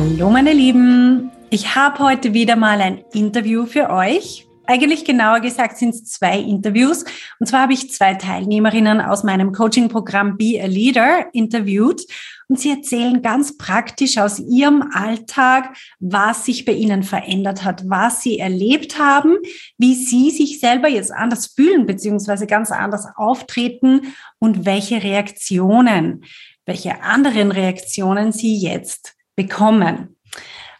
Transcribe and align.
Hallo 0.00 0.30
meine 0.30 0.54
Lieben, 0.54 1.30
ich 1.50 1.74
habe 1.74 1.98
heute 1.98 2.32
wieder 2.32 2.56
mal 2.56 2.80
ein 2.80 3.04
Interview 3.12 3.66
für 3.66 3.90
euch. 3.90 4.48
Eigentlich 4.64 5.04
genauer 5.04 5.40
gesagt 5.40 5.76
sind 5.76 5.90
es 5.90 6.06
zwei 6.06 6.38
Interviews. 6.38 7.04
Und 7.38 7.46
zwar 7.46 7.60
habe 7.60 7.74
ich 7.74 7.92
zwei 7.92 8.14
Teilnehmerinnen 8.14 9.02
aus 9.02 9.24
meinem 9.24 9.52
Coaching-Programm 9.52 10.38
Be 10.38 10.58
a 10.58 10.64
Leader 10.64 11.26
interviewt. 11.34 12.00
Und 12.48 12.58
sie 12.58 12.70
erzählen 12.70 13.20
ganz 13.20 13.58
praktisch 13.58 14.16
aus 14.16 14.38
ihrem 14.38 14.82
Alltag, 14.90 15.76
was 15.98 16.46
sich 16.46 16.64
bei 16.64 16.72
ihnen 16.72 17.02
verändert 17.02 17.62
hat, 17.62 17.82
was 17.86 18.22
sie 18.22 18.38
erlebt 18.38 18.98
haben, 18.98 19.36
wie 19.76 19.94
sie 19.94 20.30
sich 20.30 20.60
selber 20.60 20.88
jetzt 20.88 21.12
anders 21.12 21.48
fühlen, 21.48 21.84
beziehungsweise 21.84 22.46
ganz 22.46 22.70
anders 22.70 23.06
auftreten 23.16 24.14
und 24.38 24.64
welche 24.64 25.02
Reaktionen, 25.02 26.24
welche 26.64 27.02
anderen 27.02 27.52
Reaktionen 27.52 28.32
sie 28.32 28.56
jetzt 28.56 29.19
bekommen. 29.40 30.16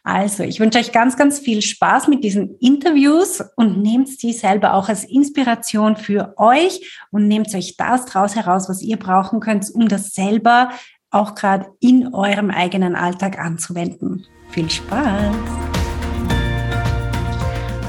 Also, 0.03 0.43
ich 0.43 0.61
wünsche 0.61 0.79
euch 0.79 0.93
ganz, 0.93 1.17
ganz 1.17 1.39
viel 1.39 1.63
Spaß 1.63 2.09
mit 2.09 2.25
diesen 2.25 2.57
Interviews 2.59 3.43
und 3.57 3.83
nehmt 3.83 4.09
sie 4.09 4.33
selber 4.33 4.75
auch 4.75 4.89
als 4.89 5.05
Inspiration 5.05 5.97
für 5.97 6.35
euch 6.37 6.99
und 7.11 7.29
nehmt 7.29 7.55
euch 7.55 7.77
das 7.77 8.07
draus 8.07 8.35
heraus, 8.35 8.69
was 8.69 8.83
ihr 8.83 8.99
brauchen 8.99 9.41
könnt, 9.41 9.71
um 9.75 9.89
das 9.89 10.13
selber 10.13 10.71
auch 11.11 11.35
gerade 11.35 11.67
in 11.81 12.15
eurem 12.15 12.51
eigenen 12.51 12.97
Alltag 12.97 13.39
anzuwenden. 13.39 14.27
Viel 14.51 14.71
Spaß! 14.71 15.37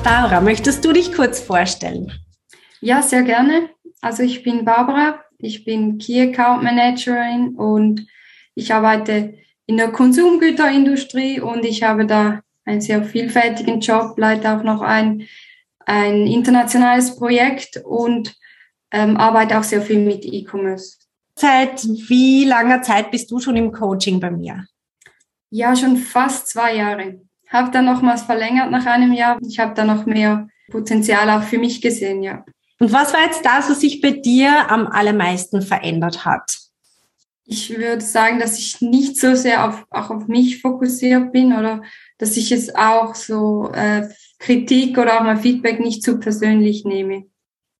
Barbara, 0.03 0.41
möchtest 0.41 0.83
du 0.83 0.91
dich 0.91 1.13
kurz 1.13 1.39
vorstellen? 1.39 2.11
Ja, 2.81 3.01
sehr 3.01 3.23
gerne. 3.23 3.69
Also 4.01 4.23
ich 4.23 4.43
bin 4.43 4.65
Barbara, 4.65 5.19
ich 5.37 5.63
bin 5.63 5.97
Key 5.97 6.21
Account 6.21 6.63
Managerin 6.63 7.55
und 7.55 8.07
ich 8.55 8.73
arbeite 8.73 9.35
in 9.71 9.77
der 9.77 9.93
Konsumgüterindustrie 9.93 11.39
und 11.39 11.63
ich 11.63 11.81
habe 11.81 12.05
da 12.05 12.41
einen 12.65 12.81
sehr 12.81 13.05
vielfältigen 13.05 13.79
Job, 13.79 14.17
leite 14.17 14.51
auch 14.51 14.63
noch 14.63 14.81
ein, 14.81 15.29
ein 15.85 16.27
internationales 16.27 17.15
Projekt 17.15 17.81
und 17.85 18.35
ähm, 18.91 19.15
arbeite 19.15 19.57
auch 19.57 19.63
sehr 19.63 19.81
viel 19.81 19.99
mit 19.99 20.25
E-Commerce. 20.25 20.97
Seit 21.39 21.85
wie 21.85 22.43
langer 22.43 22.81
Zeit 22.81 23.11
bist 23.11 23.31
du 23.31 23.39
schon 23.39 23.55
im 23.55 23.71
Coaching 23.71 24.19
bei 24.19 24.29
mir? 24.29 24.65
Ja, 25.51 25.73
schon 25.73 25.95
fast 25.95 26.49
zwei 26.49 26.75
Jahre. 26.75 27.21
Habe 27.47 27.71
dann 27.71 27.85
nochmals 27.85 28.23
verlängert 28.23 28.71
nach 28.71 28.85
einem 28.85 29.13
Jahr. 29.13 29.37
Ich 29.47 29.57
habe 29.57 29.73
da 29.73 29.85
noch 29.85 30.05
mehr 30.05 30.49
Potenzial 30.69 31.29
auch 31.29 31.43
für 31.43 31.59
mich 31.59 31.81
gesehen, 31.81 32.23
ja. 32.23 32.43
Und 32.81 32.91
was 32.91 33.13
war 33.13 33.21
jetzt 33.21 33.45
das, 33.45 33.69
was 33.69 33.79
sich 33.79 34.01
bei 34.01 34.11
dir 34.11 34.69
am 34.69 34.87
allermeisten 34.87 35.61
verändert 35.61 36.25
hat? 36.25 36.57
Ich 37.51 37.77
würde 37.77 38.01
sagen, 38.01 38.39
dass 38.39 38.57
ich 38.57 38.79
nicht 38.79 39.19
so 39.19 39.35
sehr 39.35 39.67
auf, 39.67 39.85
auch 39.89 40.09
auf 40.09 40.27
mich 40.27 40.61
fokussiert 40.61 41.33
bin 41.33 41.51
oder 41.51 41.81
dass 42.17 42.37
ich 42.37 42.53
es 42.53 42.73
auch 42.73 43.13
so 43.13 43.69
äh, 43.73 44.07
Kritik 44.39 44.97
oder 44.97 45.17
auch 45.17 45.23
mal 45.23 45.35
Feedback 45.35 45.81
nicht 45.81 46.01
zu 46.01 46.17
persönlich 46.17 46.85
nehme. 46.85 47.25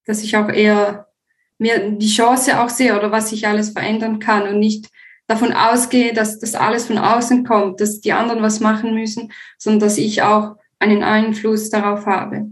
Dass 0.04 0.22
ich 0.22 0.36
auch 0.36 0.50
eher 0.50 1.08
mir 1.56 1.90
die 1.90 2.08
Chance 2.08 2.60
auch 2.60 2.68
sehe 2.68 2.94
oder 2.94 3.12
was 3.12 3.32
ich 3.32 3.46
alles 3.46 3.70
verändern 3.70 4.18
kann 4.18 4.46
und 4.46 4.58
nicht 4.58 4.90
davon 5.26 5.54
ausgehe, 5.54 6.12
dass 6.12 6.38
das 6.38 6.54
alles 6.54 6.86
von 6.86 6.98
außen 6.98 7.42
kommt, 7.44 7.80
dass 7.80 8.02
die 8.02 8.12
anderen 8.12 8.42
was 8.42 8.60
machen 8.60 8.94
müssen, 8.94 9.32
sondern 9.56 9.80
dass 9.80 9.96
ich 9.96 10.20
auch 10.20 10.56
einen 10.80 11.02
Einfluss 11.02 11.70
darauf 11.70 12.04
habe. 12.04 12.50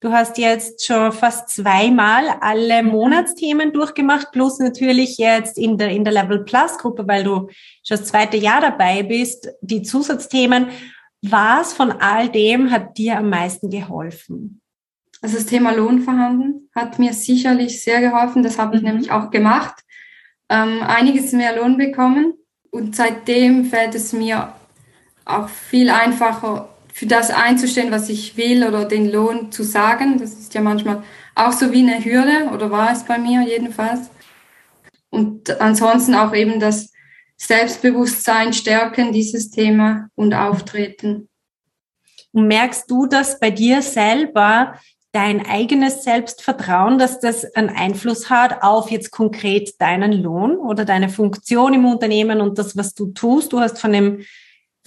Du 0.00 0.12
hast 0.12 0.38
jetzt 0.38 0.84
schon 0.86 1.12
fast 1.12 1.50
zweimal 1.50 2.24
alle 2.40 2.82
mhm. 2.82 2.88
Monatsthemen 2.88 3.72
durchgemacht, 3.72 4.32
plus 4.32 4.58
natürlich 4.58 5.18
jetzt 5.18 5.58
in 5.58 5.76
der, 5.76 5.90
in 5.90 6.04
der 6.04 6.14
Level 6.14 6.42
Plus 6.42 6.78
Gruppe, 6.78 7.06
weil 7.06 7.22
du 7.22 7.48
schon 7.82 7.98
das 7.98 8.06
zweite 8.06 8.38
Jahr 8.38 8.62
dabei 8.62 9.02
bist, 9.02 9.48
die 9.60 9.82
Zusatzthemen. 9.82 10.68
Was 11.22 11.74
von 11.74 11.92
all 11.92 12.30
dem 12.30 12.70
hat 12.70 12.96
dir 12.96 13.18
am 13.18 13.28
meisten 13.28 13.68
geholfen? 13.68 14.62
Also 15.20 15.36
das 15.36 15.44
Thema 15.44 15.72
Lohnverhandeln 15.72 16.70
hat 16.74 16.98
mir 16.98 17.12
sicherlich 17.12 17.82
sehr 17.82 18.00
geholfen. 18.00 18.42
Das 18.42 18.58
habe 18.58 18.76
ich 18.76 18.82
mhm. 18.82 18.88
nämlich 18.88 19.10
auch 19.10 19.30
gemacht. 19.30 19.84
Ähm, 20.48 20.82
einiges 20.82 21.32
mehr 21.32 21.56
Lohn 21.56 21.76
bekommen. 21.76 22.32
Und 22.70 22.96
seitdem 22.96 23.66
fällt 23.66 23.94
es 23.94 24.14
mir 24.14 24.54
auch 25.26 25.50
viel 25.50 25.90
einfacher, 25.90 26.70
für 27.00 27.06
das 27.06 27.30
einzustehen, 27.30 27.90
was 27.90 28.10
ich 28.10 28.36
will 28.36 28.62
oder 28.62 28.84
den 28.84 29.10
Lohn 29.10 29.50
zu 29.50 29.62
sagen. 29.62 30.18
Das 30.18 30.34
ist 30.34 30.52
ja 30.52 30.60
manchmal 30.60 31.02
auch 31.34 31.52
so 31.52 31.72
wie 31.72 31.78
eine 31.78 32.04
Hürde 32.04 32.50
oder 32.52 32.70
war 32.70 32.92
es 32.92 33.04
bei 33.04 33.16
mir 33.16 33.40
jedenfalls. 33.40 34.10
Und 35.08 35.62
ansonsten 35.62 36.14
auch 36.14 36.34
eben 36.34 36.60
das 36.60 36.92
Selbstbewusstsein 37.38 38.52
stärken, 38.52 39.14
dieses 39.14 39.50
Thema 39.50 40.10
und 40.14 40.34
auftreten. 40.34 41.30
Und 42.32 42.48
merkst 42.48 42.90
du, 42.90 43.06
dass 43.06 43.40
bei 43.40 43.50
dir 43.50 43.80
selber 43.80 44.74
dein 45.12 45.46
eigenes 45.46 46.04
Selbstvertrauen, 46.04 46.98
dass 46.98 47.18
das 47.18 47.46
einen 47.54 47.70
Einfluss 47.70 48.28
hat 48.28 48.62
auf 48.62 48.90
jetzt 48.90 49.10
konkret 49.10 49.80
deinen 49.80 50.12
Lohn 50.12 50.58
oder 50.58 50.84
deine 50.84 51.08
Funktion 51.08 51.72
im 51.72 51.86
Unternehmen 51.86 52.42
und 52.42 52.58
das, 52.58 52.76
was 52.76 52.92
du 52.92 53.10
tust? 53.12 53.54
Du 53.54 53.60
hast 53.60 53.78
von 53.78 53.90
dem 53.90 54.20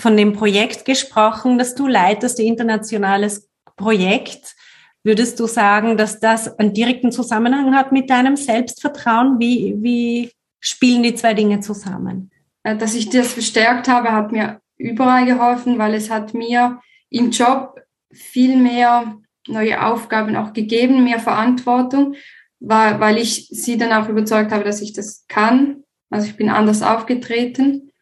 von 0.03 0.17
dem 0.17 0.33
Projekt 0.33 0.83
gesprochen, 0.83 1.57
dass 1.57 1.75
du 1.75 1.87
leitest, 1.87 2.37
ein 2.37 2.45
internationales 2.45 3.49
Projekt. 3.77 4.53
Würdest 5.01 5.39
du 5.39 5.47
sagen, 5.47 5.95
dass 5.95 6.19
das 6.19 6.59
einen 6.59 6.73
direkten 6.73 7.13
Zusammenhang 7.13 7.73
hat 7.73 7.93
mit 7.93 8.09
deinem 8.09 8.35
Selbstvertrauen? 8.35 9.39
Wie, 9.39 9.75
wie 9.77 10.31
spielen 10.59 11.03
die 11.03 11.15
zwei 11.15 11.33
Dinge 11.33 11.61
zusammen? 11.61 12.31
Äh, 12.63 12.75
dass 12.75 12.95
ich 12.95 13.09
das 13.09 13.31
verstärkt 13.31 13.87
habe, 13.87 14.11
hat 14.11 14.33
mir 14.33 14.59
überall 14.77 15.25
geholfen, 15.25 15.79
weil 15.79 15.93
es 15.93 16.09
hat 16.09 16.33
mir 16.33 16.81
im 17.09 17.31
Job 17.31 17.79
viel 18.11 18.57
mehr 18.57 19.17
neue 19.47 19.85
Aufgaben 19.85 20.35
auch 20.35 20.51
gegeben, 20.51 21.05
mehr 21.05 21.19
Verantwortung, 21.19 22.15
weil 22.59 23.17
ich 23.17 23.47
sie 23.47 23.77
dann 23.77 23.93
auch 23.93 24.09
überzeugt 24.09 24.51
habe, 24.51 24.65
dass 24.65 24.81
ich 24.81 24.91
das 24.91 25.25
kann. 25.29 25.83
Also 26.09 26.27
ich 26.27 26.35
bin 26.35 26.49
anders 26.49 26.81
aufgetreten. 26.81 27.92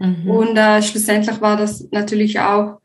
Mhm. 0.00 0.30
Und 0.30 0.56
äh, 0.56 0.82
schlussendlich 0.82 1.40
war 1.40 1.56
das 1.56 1.86
natürlich 1.92 2.40
auch 2.40 2.80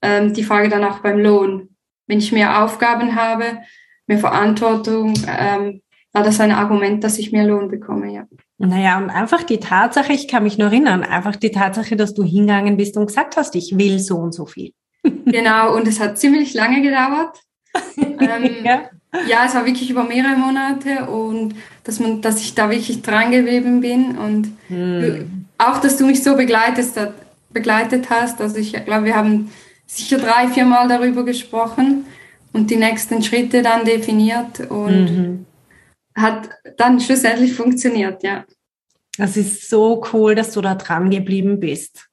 ähm, 0.00 0.32
die 0.32 0.44
Frage 0.44 0.68
dann 0.68 0.84
auch 0.84 1.00
beim 1.00 1.18
Lohn. 1.18 1.68
Wenn 2.06 2.18
ich 2.18 2.32
mehr 2.32 2.62
Aufgaben 2.62 3.14
habe, 3.14 3.58
mehr 4.06 4.18
Verantwortung, 4.18 5.14
ähm, 5.26 5.82
war 6.12 6.22
das 6.22 6.40
ein 6.40 6.52
Argument, 6.52 7.02
dass 7.04 7.18
ich 7.18 7.32
mehr 7.32 7.46
Lohn 7.46 7.68
bekomme, 7.68 8.12
ja. 8.12 8.26
Naja, 8.58 8.98
und 8.98 9.10
einfach 9.10 9.42
die 9.42 9.58
Tatsache, 9.58 10.12
ich 10.12 10.28
kann 10.28 10.44
mich 10.44 10.56
nur 10.56 10.68
erinnern, 10.68 11.02
einfach 11.02 11.36
die 11.36 11.50
Tatsache, 11.50 11.96
dass 11.96 12.14
du 12.14 12.22
hingegangen 12.22 12.76
bist 12.76 12.96
und 12.96 13.06
gesagt 13.06 13.36
hast, 13.36 13.56
ich 13.56 13.76
will 13.76 13.98
so 13.98 14.16
und 14.16 14.32
so 14.32 14.46
viel. 14.46 14.72
genau, 15.02 15.74
und 15.74 15.88
es 15.88 15.98
hat 15.98 16.18
ziemlich 16.18 16.54
lange 16.54 16.80
gedauert. 16.80 17.40
ähm, 17.96 18.64
ja. 18.64 18.90
Ja. 19.26 19.44
es 19.46 19.54
war 19.54 19.66
wirklich 19.66 19.90
über 19.90 20.04
mehrere 20.04 20.36
Monate 20.36 21.06
und 21.06 21.54
dass 21.84 22.00
man, 22.00 22.20
dass 22.20 22.40
ich 22.40 22.54
da 22.54 22.70
wirklich 22.70 23.02
dran 23.02 23.30
gewesen 23.30 23.80
bin 23.80 24.16
und 24.16 24.48
hm 24.68 25.42
auch, 25.62 25.78
dass 25.78 25.96
du 25.96 26.06
mich 26.06 26.22
so 26.22 26.36
begleitet, 26.36 26.92
begleitet 27.50 28.10
hast. 28.10 28.40
Also 28.40 28.56
ich 28.56 28.72
glaube, 28.72 29.04
wir 29.04 29.16
haben 29.16 29.52
sicher 29.86 30.18
drei, 30.18 30.48
vier 30.48 30.64
Mal 30.64 30.88
darüber 30.88 31.24
gesprochen 31.24 32.06
und 32.52 32.70
die 32.70 32.76
nächsten 32.76 33.22
Schritte 33.22 33.62
dann 33.62 33.84
definiert 33.84 34.60
und 34.70 35.04
mhm. 35.04 35.46
hat 36.14 36.50
dann 36.76 37.00
schlussendlich 37.00 37.54
funktioniert, 37.54 38.22
ja. 38.22 38.44
Das 39.18 39.36
ist 39.36 39.68
so 39.68 40.02
cool, 40.12 40.34
dass 40.34 40.52
du 40.52 40.62
da 40.62 40.74
dran 40.74 41.10
geblieben 41.10 41.60
bist. 41.60 42.08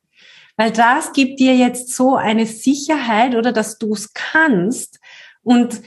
Weil 0.57 0.72
das 0.72 1.13
gibt 1.13 1.40
dir 1.40 1.56
jetzt 1.56 1.96
so 1.96 2.18
eine 2.18 2.46
Sicherheit 2.46 3.36
oder 3.36 3.54
dass 3.54 3.78
du 3.78 3.94
es 3.94 4.13
kannst. 4.13 5.00
Und 5.42 5.81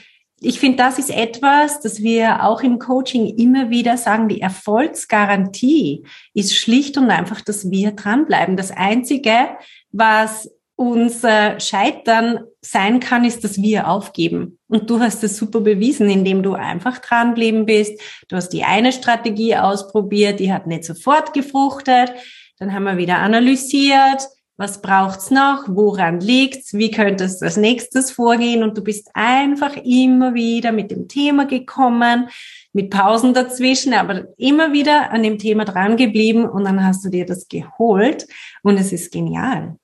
ich 0.44 0.58
finde, 0.58 0.78
das 0.78 0.98
ist 0.98 1.10
etwas, 1.10 1.80
das 1.80 2.02
wir 2.02 2.44
auch 2.44 2.62
im 2.62 2.78
Coaching 2.78 3.26
immer 3.36 3.70
wieder 3.70 3.96
sagen, 3.96 4.28
die 4.28 4.40
Erfolgsgarantie 4.40 6.04
ist 6.34 6.56
schlicht 6.56 6.98
und 6.98 7.10
einfach, 7.10 7.40
dass 7.40 7.70
wir 7.70 7.92
dranbleiben. 7.92 8.56
Das 8.56 8.70
Einzige, 8.70 9.50
was 9.92 10.50
unser 10.74 11.60
Scheitern 11.60 12.40
sein 12.60 12.98
kann, 12.98 13.24
ist, 13.24 13.44
dass 13.44 13.62
wir 13.62 13.88
aufgeben. 13.88 14.58
Und 14.68 14.90
du 14.90 14.98
hast 15.00 15.22
es 15.22 15.36
super 15.36 15.60
bewiesen, 15.60 16.10
indem 16.10 16.42
du 16.42 16.54
einfach 16.54 16.98
dranbleiben 16.98 17.66
bist. 17.66 18.00
Du 18.28 18.36
hast 18.36 18.48
die 18.48 18.64
eine 18.64 18.92
Strategie 18.92 19.56
ausprobiert, 19.56 20.40
die 20.40 20.52
hat 20.52 20.66
nicht 20.66 20.84
sofort 20.84 21.34
gefruchtet. 21.34 22.12
Dann 22.58 22.72
haben 22.72 22.84
wir 22.84 22.96
wieder 22.96 23.18
analysiert, 23.18 24.28
was 24.56 24.82
braucht's 24.82 25.30
noch, 25.30 25.64
woran 25.68 26.20
liegt's, 26.20 26.74
wie 26.74 26.90
könnte 26.90 27.24
es 27.24 27.42
als 27.42 27.56
nächstes 27.56 28.10
vorgehen 28.10 28.62
und 28.62 28.76
du 28.76 28.82
bist 28.82 29.10
einfach 29.14 29.76
immer 29.76 30.34
wieder 30.34 30.72
mit 30.72 30.90
dem 30.90 31.08
Thema 31.08 31.46
gekommen, 31.46 32.28
mit 32.72 32.90
Pausen 32.90 33.34
dazwischen, 33.34 33.94
aber 33.94 34.28
immer 34.36 34.72
wieder 34.72 35.10
an 35.10 35.22
dem 35.22 35.38
Thema 35.38 35.64
dran 35.64 35.96
geblieben 35.96 36.48
und 36.48 36.64
dann 36.64 36.84
hast 36.84 37.04
du 37.04 37.08
dir 37.08 37.26
das 37.26 37.48
geholt 37.48 38.26
und 38.62 38.78
es 38.78 38.92
ist 38.92 39.12
genial. 39.12 39.76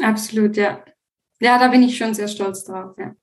Absolut, 0.00 0.56
ja. 0.56 0.82
Ja, 1.40 1.58
da 1.58 1.68
bin 1.68 1.82
ich 1.82 1.96
schon 1.96 2.14
sehr 2.14 2.28
stolz 2.28 2.64
drauf, 2.64 2.96
ja. 2.98 3.14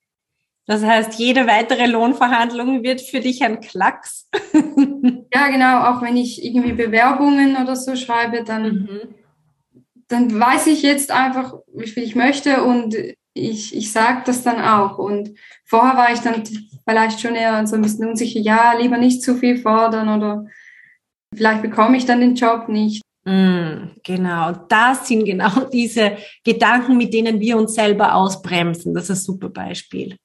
Das 0.68 0.84
heißt, 0.84 1.16
jede 1.16 1.48
weitere 1.48 1.88
Lohnverhandlung 1.88 2.84
wird 2.84 3.02
für 3.02 3.20
dich 3.20 3.44
ein 3.44 3.62
Klacks. 3.62 4.30
ja, 5.34 5.50
genau. 5.50 5.86
Auch 5.86 6.02
wenn 6.02 6.16
ich 6.16 6.46
irgendwie 6.46 6.74
Bewerbungen 6.74 7.58
oder 7.58 7.76
so 7.76 7.96
schreibe, 7.96 8.44
dann, 8.44 8.64
mhm. 8.64 9.16
Dann 10.12 10.40
weiß 10.40 10.68
ich 10.68 10.82
jetzt 10.82 11.12
einfach, 11.12 11.56
wie 11.74 11.88
viel 11.88 12.04
ich 12.04 12.16
möchte 12.16 12.64
und 12.64 12.96
ich, 13.34 13.76
ich 13.76 13.92
sage 13.92 14.24
das 14.26 14.44
dann 14.44 14.62
auch. 14.62 14.98
Und 14.98 15.32
vorher 15.66 15.96
war 15.96 16.12
ich 16.12 16.20
dann 16.20 16.44
vielleicht 16.88 17.20
schon 17.22 17.36
eher 17.36 17.66
so 17.66 17.76
ein 17.76 17.82
bisschen 17.82 18.10
unsicher, 18.10 18.40
ja, 18.40 18.74
lieber 18.74 18.98
nicht 18.98 19.24
zu 19.24 19.36
viel 19.36 19.58
fordern 19.58 20.10
oder 20.10 20.46
vielleicht 21.34 21.62
bekomme 21.62 21.98
ich 21.98 22.06
dann 22.06 22.20
den 22.20 22.36
Job 22.36 22.68
nicht. 22.68 23.02
Mm, 23.24 23.92
genau, 24.04 24.52
das 24.68 25.08
sind 25.08 25.26
genau 25.26 25.66
diese 25.74 26.18
Gedanken, 26.44 26.98
mit 26.98 27.14
denen 27.14 27.40
wir 27.40 27.58
uns 27.58 27.76
selber 27.76 28.16
ausbremsen. 28.16 28.94
Das 28.94 29.10
ist 29.10 29.22
ein 29.22 29.26
super 29.26 29.50
Beispiel. 29.50 30.18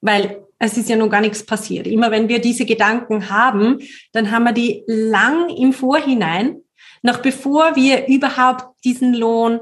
Weil 0.00 0.44
es 0.58 0.76
ist 0.76 0.88
ja 0.88 0.96
noch 0.96 1.08
gar 1.08 1.20
nichts 1.20 1.46
passiert. 1.46 1.86
Immer 1.86 2.10
wenn 2.10 2.28
wir 2.28 2.40
diese 2.40 2.64
Gedanken 2.64 3.30
haben, 3.30 3.78
dann 4.12 4.30
haben 4.30 4.44
wir 4.44 4.52
die 4.52 4.82
lang 4.86 5.48
im 5.50 5.72
Vorhinein, 5.72 6.62
noch 7.02 7.18
bevor 7.18 7.76
wir 7.76 8.06
überhaupt 8.08 8.66
diesen 8.84 9.14
Lohn 9.14 9.60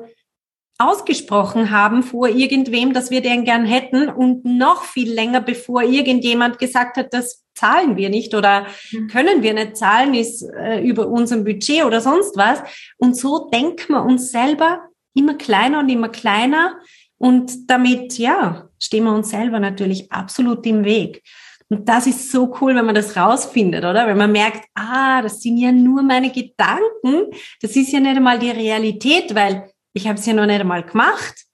ausgesprochen 0.81 1.71
haben 1.71 2.03
vor 2.03 2.29
irgendwem, 2.29 2.95
dass 2.95 3.11
wir 3.11 3.21
den 3.21 3.45
gern 3.45 3.67
hätten 3.67 4.09
und 4.09 4.47
noch 4.47 4.85
viel 4.85 5.13
länger, 5.13 5.43
bevor 5.43 5.83
irgendjemand 5.83 6.59
gesagt 6.59 6.97
hat, 6.97 7.13
das 7.13 7.45
zahlen 7.55 7.97
wir 7.97 8.09
nicht 8.09 8.35
oder 8.35 8.67
mhm. 8.91 9.09
können 9.09 9.43
wir 9.43 9.53
nicht 9.53 9.77
zahlen, 9.77 10.15
ist 10.15 10.43
äh, 10.43 10.81
über 10.81 11.09
unserem 11.09 11.45
Budget 11.45 11.85
oder 11.85 12.01
sonst 12.01 12.37
was. 12.37 12.63
Und 12.97 13.15
so 13.15 13.51
denken 13.51 13.93
wir 13.93 14.03
uns 14.03 14.31
selber 14.31 14.81
immer 15.15 15.35
kleiner 15.35 15.81
und 15.81 15.91
immer 15.91 16.09
kleiner 16.09 16.79
und 17.19 17.71
damit, 17.71 18.17
ja, 18.17 18.71
stehen 18.79 19.05
wir 19.05 19.13
uns 19.13 19.29
selber 19.29 19.61
natürlich 19.61 20.11
absolut 20.11 20.65
im 20.65 20.85
Weg. 20.87 21.23
Und 21.71 21.89
das 21.89 22.09
ist 22.09 22.33
so 22.33 22.53
cool, 22.61 22.75
wenn 22.75 22.85
man 22.85 22.97
das 22.97 23.17
rausfindet, 23.17 23.85
oder? 23.85 24.07
Wenn 24.09 24.19
man 24.19 24.33
merkt, 24.33 24.65
ah, 24.75 25.23
das 25.23 25.41
sind 25.41 25.57
ja 25.57 25.71
nur 25.71 26.03
meine 26.03 26.31
Gedanken, 26.31 27.33
das 27.63 27.77
ist 27.77 27.93
ja 27.93 28.01
nicht 28.01 28.17
einmal 28.17 28.41
die 28.41 28.51
Realität, 28.51 29.35
weil 29.37 29.71
ich 29.93 30.09
habe 30.09 30.19
es 30.19 30.27
ja 30.27 30.35
noch 30.35 30.47
nicht 30.47 30.61
einmal 30.61 30.83
gemacht. 30.83 31.45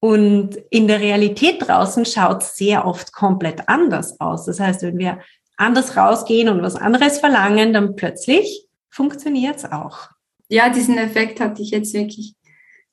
Und 0.00 0.56
in 0.70 0.88
der 0.88 0.98
Realität 0.98 1.66
draußen 1.66 2.04
schaut 2.04 2.42
es 2.42 2.56
sehr 2.56 2.84
oft 2.84 3.12
komplett 3.12 3.68
anders 3.68 4.18
aus. 4.18 4.46
Das 4.46 4.58
heißt, 4.58 4.82
wenn 4.82 4.98
wir 4.98 5.20
anders 5.56 5.96
rausgehen 5.96 6.48
und 6.48 6.60
was 6.60 6.74
anderes 6.74 7.20
verlangen, 7.20 7.72
dann 7.72 7.94
plötzlich 7.94 8.66
funktioniert 8.90 9.58
es 9.58 9.64
auch. 9.70 10.08
Ja, 10.48 10.70
diesen 10.70 10.98
Effekt 10.98 11.38
hatte 11.38 11.62
ich 11.62 11.70
jetzt 11.70 11.94
wirklich 11.94 12.34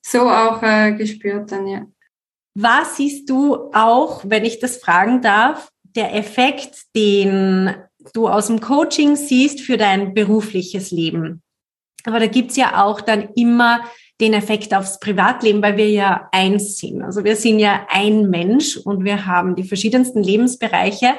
so 0.00 0.30
auch 0.30 0.62
äh, 0.62 0.92
gespürt 0.92 1.50
dann, 1.50 1.66
ja. 1.66 1.84
Was 2.54 2.96
siehst 2.96 3.28
du 3.28 3.70
auch, 3.72 4.22
wenn 4.24 4.44
ich 4.44 4.60
das 4.60 4.76
fragen 4.76 5.20
darf, 5.20 5.70
der 5.96 6.14
Effekt, 6.14 6.76
den 6.94 7.74
du 8.14 8.28
aus 8.28 8.46
dem 8.46 8.60
Coaching 8.60 9.16
siehst 9.16 9.60
für 9.60 9.76
dein 9.76 10.14
berufliches 10.14 10.90
Leben? 10.90 11.42
Aber 12.04 12.18
da 12.18 12.26
gibt's 12.26 12.56
ja 12.56 12.82
auch 12.84 13.00
dann 13.00 13.28
immer 13.34 13.80
den 14.20 14.32
Effekt 14.34 14.74
aufs 14.74 15.00
Privatleben, 15.00 15.62
weil 15.62 15.76
wir 15.76 15.90
ja 15.90 16.28
eins 16.32 16.78
sind. 16.78 17.02
Also 17.02 17.24
wir 17.24 17.36
sind 17.36 17.58
ja 17.58 17.86
ein 17.88 18.28
Mensch 18.28 18.76
und 18.76 19.04
wir 19.04 19.26
haben 19.26 19.56
die 19.56 19.64
verschiedensten 19.64 20.22
Lebensbereiche. 20.22 21.14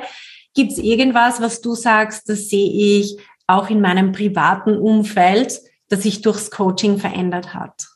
Gibt 0.54 0.74
es 0.74 0.78
irgendwas, 0.78 1.42
was 1.42 1.62
du 1.62 1.76
sagst, 1.76 2.30
das 2.30 2.50
sehe 2.50 3.00
ich 3.00 3.18
auch 3.48 3.70
in 3.70 3.82
meinem 3.82 4.12
privaten 4.12 4.78
Umfeld, 4.78 5.60
das 5.90 6.04
sich 6.04 6.22
durchs 6.22 6.52
Coaching 6.52 6.98
verändert 6.98 7.54
hat? 7.54 7.88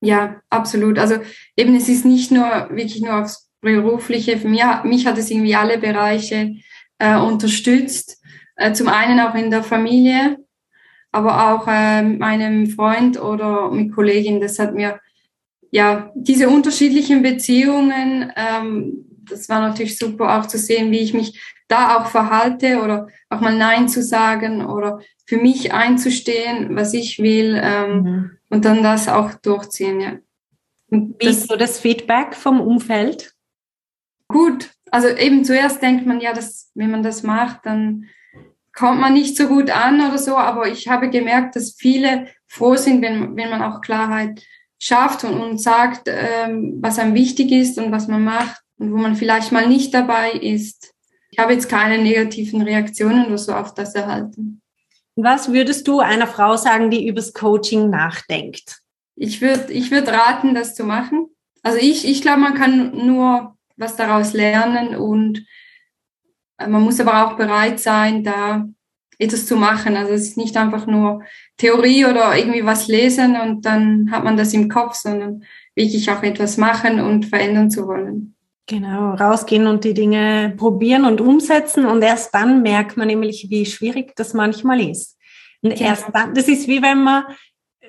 Ja, 0.00 0.40
absolut. 0.48 0.98
Also 0.98 1.16
eben, 1.56 1.74
es 1.74 1.88
ist 1.88 2.04
nicht 2.04 2.30
nur 2.30 2.68
wirklich 2.70 3.00
nur 3.00 3.20
aufs 3.20 3.47
Berufliche. 3.60 4.38
Für 4.38 4.48
mich, 4.48 4.62
mich 4.84 5.06
hat 5.06 5.18
es 5.18 5.30
irgendwie 5.30 5.54
alle 5.54 5.78
Bereiche 5.78 6.54
äh, 6.98 7.16
unterstützt. 7.16 8.22
Äh, 8.56 8.72
zum 8.72 8.88
einen 8.88 9.20
auch 9.20 9.34
in 9.34 9.50
der 9.50 9.62
Familie, 9.62 10.38
aber 11.12 11.52
auch 11.52 11.68
äh, 11.68 12.02
mit 12.02 12.18
meinem 12.18 12.66
Freund 12.68 13.20
oder 13.20 13.70
mit 13.70 13.94
Kollegin. 13.94 14.40
Das 14.40 14.58
hat 14.58 14.74
mir, 14.74 15.00
ja, 15.70 16.10
diese 16.14 16.48
unterschiedlichen 16.48 17.22
Beziehungen, 17.22 18.32
ähm, 18.36 19.04
das 19.28 19.48
war 19.48 19.60
natürlich 19.60 19.98
super 19.98 20.38
auch 20.38 20.46
zu 20.46 20.58
sehen, 20.58 20.90
wie 20.90 21.00
ich 21.00 21.14
mich 21.14 21.40
da 21.68 21.98
auch 21.98 22.06
verhalte 22.06 22.82
oder 22.82 23.08
auch 23.28 23.40
mal 23.40 23.56
Nein 23.56 23.88
zu 23.88 24.02
sagen 24.02 24.64
oder 24.64 25.00
für 25.26 25.36
mich 25.36 25.72
einzustehen, 25.72 26.74
was 26.74 26.94
ich 26.94 27.18
will 27.18 27.60
ähm, 27.62 28.02
mhm. 28.02 28.30
und 28.48 28.64
dann 28.64 28.82
das 28.82 29.08
auch 29.08 29.34
durchziehen. 29.34 30.00
Ja. 30.00 30.12
Und 30.90 31.16
wie 31.20 31.26
ist 31.26 31.48
so 31.48 31.56
das 31.56 31.78
Feedback 31.78 32.34
vom 32.34 32.60
Umfeld? 32.60 33.34
Gut, 34.28 34.70
also 34.90 35.08
eben 35.08 35.44
zuerst 35.44 35.82
denkt 35.82 36.06
man 36.06 36.20
ja, 36.20 36.32
dass 36.32 36.70
wenn 36.74 36.90
man 36.90 37.02
das 37.02 37.22
macht, 37.22 37.64
dann 37.64 38.06
kommt 38.74 39.00
man 39.00 39.14
nicht 39.14 39.36
so 39.36 39.48
gut 39.48 39.70
an 39.70 40.00
oder 40.00 40.18
so, 40.18 40.36
aber 40.36 40.68
ich 40.68 40.88
habe 40.88 41.10
gemerkt, 41.10 41.56
dass 41.56 41.74
viele 41.76 42.28
froh 42.46 42.76
sind, 42.76 43.02
wenn, 43.02 43.36
wenn 43.36 43.50
man 43.50 43.62
auch 43.62 43.80
Klarheit 43.80 44.42
schafft 44.78 45.24
und, 45.24 45.40
und 45.40 45.60
sagt, 45.60 46.02
ähm, 46.06 46.78
was 46.80 46.98
einem 46.98 47.14
wichtig 47.14 47.50
ist 47.50 47.78
und 47.78 47.90
was 47.90 48.06
man 48.06 48.22
macht 48.22 48.60
und 48.78 48.92
wo 48.92 48.96
man 48.96 49.16
vielleicht 49.16 49.50
mal 49.50 49.66
nicht 49.66 49.92
dabei 49.92 50.32
ist. 50.32 50.94
Ich 51.30 51.38
habe 51.38 51.52
jetzt 51.52 51.68
keine 51.68 52.02
negativen 52.02 52.62
Reaktionen 52.62 53.26
oder 53.26 53.38
so 53.38 53.52
auf 53.52 53.74
das 53.74 53.94
erhalten. 53.94 54.62
Was 55.16 55.52
würdest 55.52 55.88
du 55.88 55.98
einer 55.98 56.28
Frau 56.28 56.56
sagen, 56.56 56.90
die 56.90 57.08
übers 57.08 57.32
Coaching 57.32 57.90
nachdenkt? 57.90 58.78
Ich 59.16 59.40
würde 59.40 59.72
ich 59.72 59.90
würd 59.90 60.08
raten, 60.08 60.54
das 60.54 60.76
zu 60.76 60.84
machen. 60.84 61.26
Also 61.64 61.78
ich, 61.78 62.06
ich 62.06 62.22
glaube, 62.22 62.40
man 62.40 62.54
kann 62.54 63.06
nur 63.06 63.57
was 63.78 63.96
daraus 63.96 64.32
lernen 64.32 64.96
und 64.96 65.46
man 66.58 66.82
muss 66.82 67.00
aber 67.00 67.26
auch 67.26 67.36
bereit 67.36 67.78
sein, 67.78 68.24
da 68.24 68.66
etwas 69.18 69.46
zu 69.46 69.56
machen. 69.56 69.96
Also 69.96 70.12
es 70.12 70.22
ist 70.22 70.36
nicht 70.36 70.56
einfach 70.56 70.86
nur 70.86 71.22
Theorie 71.56 72.04
oder 72.04 72.36
irgendwie 72.36 72.64
was 72.64 72.88
lesen 72.88 73.36
und 73.36 73.64
dann 73.64 74.10
hat 74.10 74.24
man 74.24 74.36
das 74.36 74.54
im 74.54 74.68
Kopf, 74.68 74.94
sondern 74.94 75.44
wirklich 75.74 76.10
auch 76.10 76.22
etwas 76.22 76.56
machen 76.56 77.00
und 77.00 77.26
verändern 77.26 77.70
zu 77.70 77.86
wollen. 77.86 78.34
Genau, 78.66 79.14
rausgehen 79.14 79.66
und 79.66 79.84
die 79.84 79.94
Dinge 79.94 80.52
probieren 80.56 81.04
und 81.04 81.20
umsetzen 81.20 81.86
und 81.86 82.02
erst 82.02 82.34
dann 82.34 82.62
merkt 82.62 82.96
man 82.96 83.06
nämlich, 83.06 83.46
wie 83.48 83.64
schwierig 83.64 84.14
das 84.14 84.34
manchmal 84.34 84.80
ist. 84.80 85.16
Und 85.62 85.78
ja. 85.80 85.88
erst 85.88 86.06
dann, 86.12 86.34
das 86.34 86.48
ist 86.48 86.68
wie 86.68 86.82
wenn 86.82 87.02
man 87.02 87.24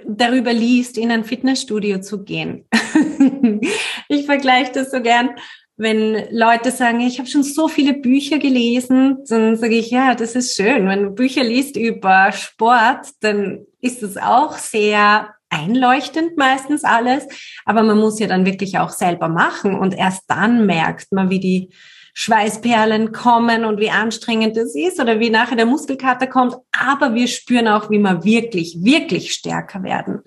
darüber 0.07 0.53
liest, 0.53 0.97
in 0.97 1.11
ein 1.11 1.25
Fitnessstudio 1.25 1.99
zu 1.99 2.23
gehen. 2.23 2.65
ich 4.07 4.25
vergleiche 4.25 4.71
das 4.71 4.91
so 4.91 5.01
gern 5.01 5.31
wenn 5.79 6.27
Leute 6.29 6.71
sagen, 6.71 6.99
ich 6.99 7.19
habe 7.19 7.29
schon 7.29 7.41
so 7.41 7.69
viele 7.69 7.93
Bücher 7.93 8.37
gelesen, 8.37 9.23
dann 9.29 9.55
sage 9.55 9.75
ich, 9.75 9.89
ja, 9.89 10.13
das 10.13 10.35
ist 10.35 10.53
schön. 10.55 10.87
Wenn 10.87 11.03
du 11.03 11.09
Bücher 11.11 11.41
liest 11.41 11.77
über 11.77 12.33
Sport, 12.33 13.07
dann 13.21 13.65
ist 13.79 14.03
es 14.03 14.17
auch 14.17 14.57
sehr 14.57 15.29
einleuchtend 15.49 16.35
meistens 16.35 16.83
alles, 16.83 17.25
aber 17.63 17.81
man 17.81 17.97
muss 17.97 18.19
ja 18.19 18.27
dann 18.27 18.45
wirklich 18.45 18.77
auch 18.77 18.89
selber 18.89 19.29
machen 19.29 19.73
und 19.73 19.97
erst 19.97 20.23
dann 20.27 20.65
merkt 20.65 21.13
man, 21.13 21.29
wie 21.29 21.39
die 21.39 21.69
Schweißperlen 22.13 23.13
kommen 23.13 23.63
und 23.63 23.79
wie 23.79 23.89
anstrengend 23.89 24.57
es 24.57 24.75
ist 24.75 24.99
oder 24.99 25.21
wie 25.21 25.29
nachher 25.29 25.55
der 25.55 25.65
Muskelkater 25.65 26.27
kommt, 26.27 26.57
aber 26.77 27.15
wir 27.15 27.27
spüren 27.27 27.69
auch, 27.69 27.89
wie 27.89 27.99
wir 27.99 28.25
wirklich, 28.25 28.83
wirklich 28.83 29.31
stärker 29.31 29.81
werden. 29.81 30.19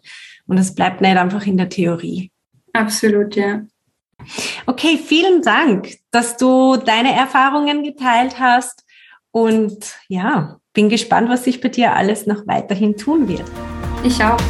Und 0.47 0.57
es 0.57 0.75
bleibt 0.75 1.03
nicht 1.03 1.17
einfach 1.19 1.47
in 1.47 1.59
der 1.59 1.69
Theorie. 1.69 2.33
Absolut, 2.73 3.37
ja. 3.37 3.63
Okay, 4.67 4.99
vielen 4.99 5.43
Dank, 5.43 5.97
dass 6.11 6.37
du 6.37 6.77
deine 6.77 7.15
Erfahrungen 7.15 7.83
geteilt 7.83 8.39
hast 8.39 8.85
und 9.31 9.97
ja, 10.09 10.59
bin 10.73 10.89
gespannt, 10.89 11.29
was 11.29 11.45
sich 11.45 11.61
bei 11.61 11.69
dir 11.69 11.95
alles 11.95 12.27
noch 12.27 12.47
weiterhin 12.47 12.97
tun 12.97 13.29
wird. 13.29 13.45
Ich 14.05 14.23
auch. 14.23 14.41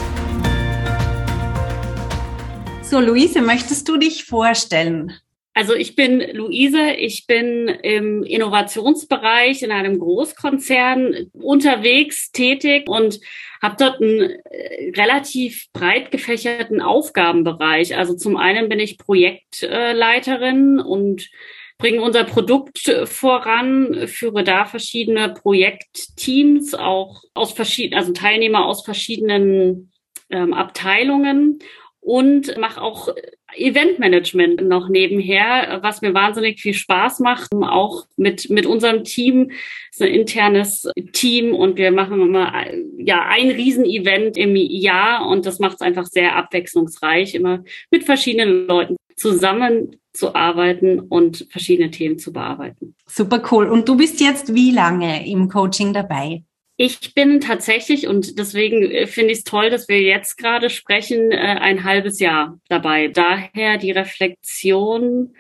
So, 2.82 3.00
Luise, 3.00 3.40
möchtest 3.40 3.88
du 3.88 3.96
dich 3.96 4.24
vorstellen? 4.24 5.12
Also 5.54 5.74
ich 5.74 5.96
bin 5.96 6.20
Luise, 6.34 6.92
ich 6.92 7.26
bin 7.26 7.68
im 7.68 8.22
Innovationsbereich 8.22 9.62
in 9.62 9.70
einem 9.70 9.98
Großkonzern 9.98 11.30
unterwegs 11.34 12.32
tätig 12.32 12.88
und 12.88 13.20
habe 13.60 13.76
dort 13.78 14.00
einen 14.00 14.20
äh, 14.30 14.92
relativ 14.96 15.70
breit 15.74 16.10
gefächerten 16.10 16.80
Aufgabenbereich. 16.80 17.96
Also 17.96 18.16
zum 18.16 18.38
einen 18.38 18.70
bin 18.70 18.80
ich 18.80 18.96
Projektleiterin 18.96 20.80
und 20.80 21.28
bringe 21.76 22.00
unser 22.00 22.24
Produkt 22.24 22.90
voran, 23.04 24.06
führe 24.06 24.44
da 24.44 24.64
verschiedene 24.64 25.34
Projektteams, 25.34 26.74
auch 26.74 27.24
aus 27.34 27.52
verschiedenen, 27.52 27.98
also 27.98 28.12
Teilnehmer 28.12 28.64
aus 28.64 28.84
verschiedenen 28.84 29.92
ähm, 30.30 30.54
Abteilungen 30.54 31.58
und 32.00 32.56
mache 32.56 32.80
auch 32.80 33.08
Eventmanagement 33.56 34.66
noch 34.66 34.88
nebenher, 34.88 35.80
was 35.82 36.02
mir 36.02 36.14
wahnsinnig 36.14 36.60
viel 36.60 36.74
Spaß 36.74 37.20
macht. 37.20 37.52
Auch 37.54 38.06
mit, 38.16 38.50
mit 38.50 38.66
unserem 38.66 39.04
Team. 39.04 39.50
Es 39.90 40.00
ist 40.00 40.02
ein 40.02 40.14
internes 40.14 40.88
Team 41.12 41.54
und 41.54 41.76
wir 41.76 41.92
machen 41.92 42.20
immer 42.20 42.52
ja, 42.98 43.26
ein 43.28 43.50
Riesenevent 43.50 44.36
im 44.36 44.56
Jahr 44.56 45.28
und 45.28 45.46
das 45.46 45.58
macht 45.58 45.74
es 45.76 45.80
einfach 45.80 46.06
sehr 46.06 46.36
abwechslungsreich, 46.36 47.34
immer 47.34 47.64
mit 47.90 48.04
verschiedenen 48.04 48.66
Leuten 48.66 48.96
zusammenzuarbeiten 49.16 51.00
und 51.00 51.46
verschiedene 51.50 51.90
Themen 51.90 52.18
zu 52.18 52.32
bearbeiten. 52.32 52.94
Super 53.06 53.42
cool. 53.50 53.68
Und 53.68 53.88
du 53.88 53.96
bist 53.96 54.20
jetzt 54.20 54.54
wie 54.54 54.70
lange 54.72 55.28
im 55.28 55.48
Coaching 55.48 55.92
dabei? 55.92 56.42
Ich 56.76 57.14
bin 57.14 57.40
tatsächlich, 57.40 58.06
und 58.06 58.38
deswegen 58.38 58.90
äh, 58.90 59.06
finde 59.06 59.32
ich 59.32 59.38
es 59.38 59.44
toll, 59.44 59.70
dass 59.70 59.88
wir 59.88 60.00
jetzt 60.00 60.36
gerade 60.38 60.70
sprechen, 60.70 61.30
äh, 61.30 61.36
ein 61.36 61.84
halbes 61.84 62.18
Jahr 62.18 62.58
dabei. 62.68 63.08
Daher 63.08 63.78
die 63.78 63.90
Reflexion 63.90 65.34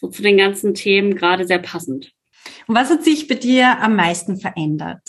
so 0.00 0.08
zu 0.08 0.22
den 0.22 0.36
ganzen 0.36 0.74
Themen 0.74 1.16
gerade 1.16 1.46
sehr 1.46 1.58
passend. 1.58 2.12
Und 2.66 2.76
was 2.76 2.90
hat 2.90 3.04
sich 3.04 3.26
bei 3.26 3.34
dir 3.34 3.78
am 3.80 3.96
meisten 3.96 4.36
verändert? 4.36 5.02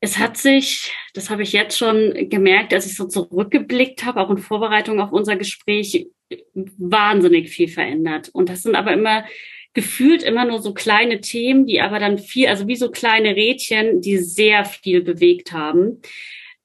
Es 0.00 0.18
hat 0.18 0.36
sich, 0.36 0.92
das 1.14 1.30
habe 1.30 1.42
ich 1.42 1.52
jetzt 1.52 1.78
schon 1.78 2.28
gemerkt, 2.28 2.74
als 2.74 2.86
ich 2.86 2.96
so 2.96 3.06
zurückgeblickt 3.06 4.04
habe, 4.04 4.20
auch 4.20 4.30
in 4.30 4.38
Vorbereitung 4.38 5.00
auf 5.00 5.12
unser 5.12 5.36
Gespräch, 5.36 6.08
wahnsinnig 6.54 7.50
viel 7.50 7.68
verändert. 7.68 8.28
Und 8.30 8.48
das 8.48 8.62
sind 8.62 8.74
aber 8.74 8.92
immer 8.92 9.24
gefühlt 9.76 10.22
immer 10.22 10.46
nur 10.46 10.62
so 10.62 10.72
kleine 10.72 11.20
Themen, 11.20 11.66
die 11.66 11.82
aber 11.82 11.98
dann 11.98 12.16
viel, 12.16 12.48
also 12.48 12.66
wie 12.66 12.76
so 12.76 12.90
kleine 12.90 13.36
Rädchen, 13.36 14.00
die 14.00 14.16
sehr 14.16 14.64
viel 14.64 15.02
bewegt 15.02 15.52
haben. 15.52 16.00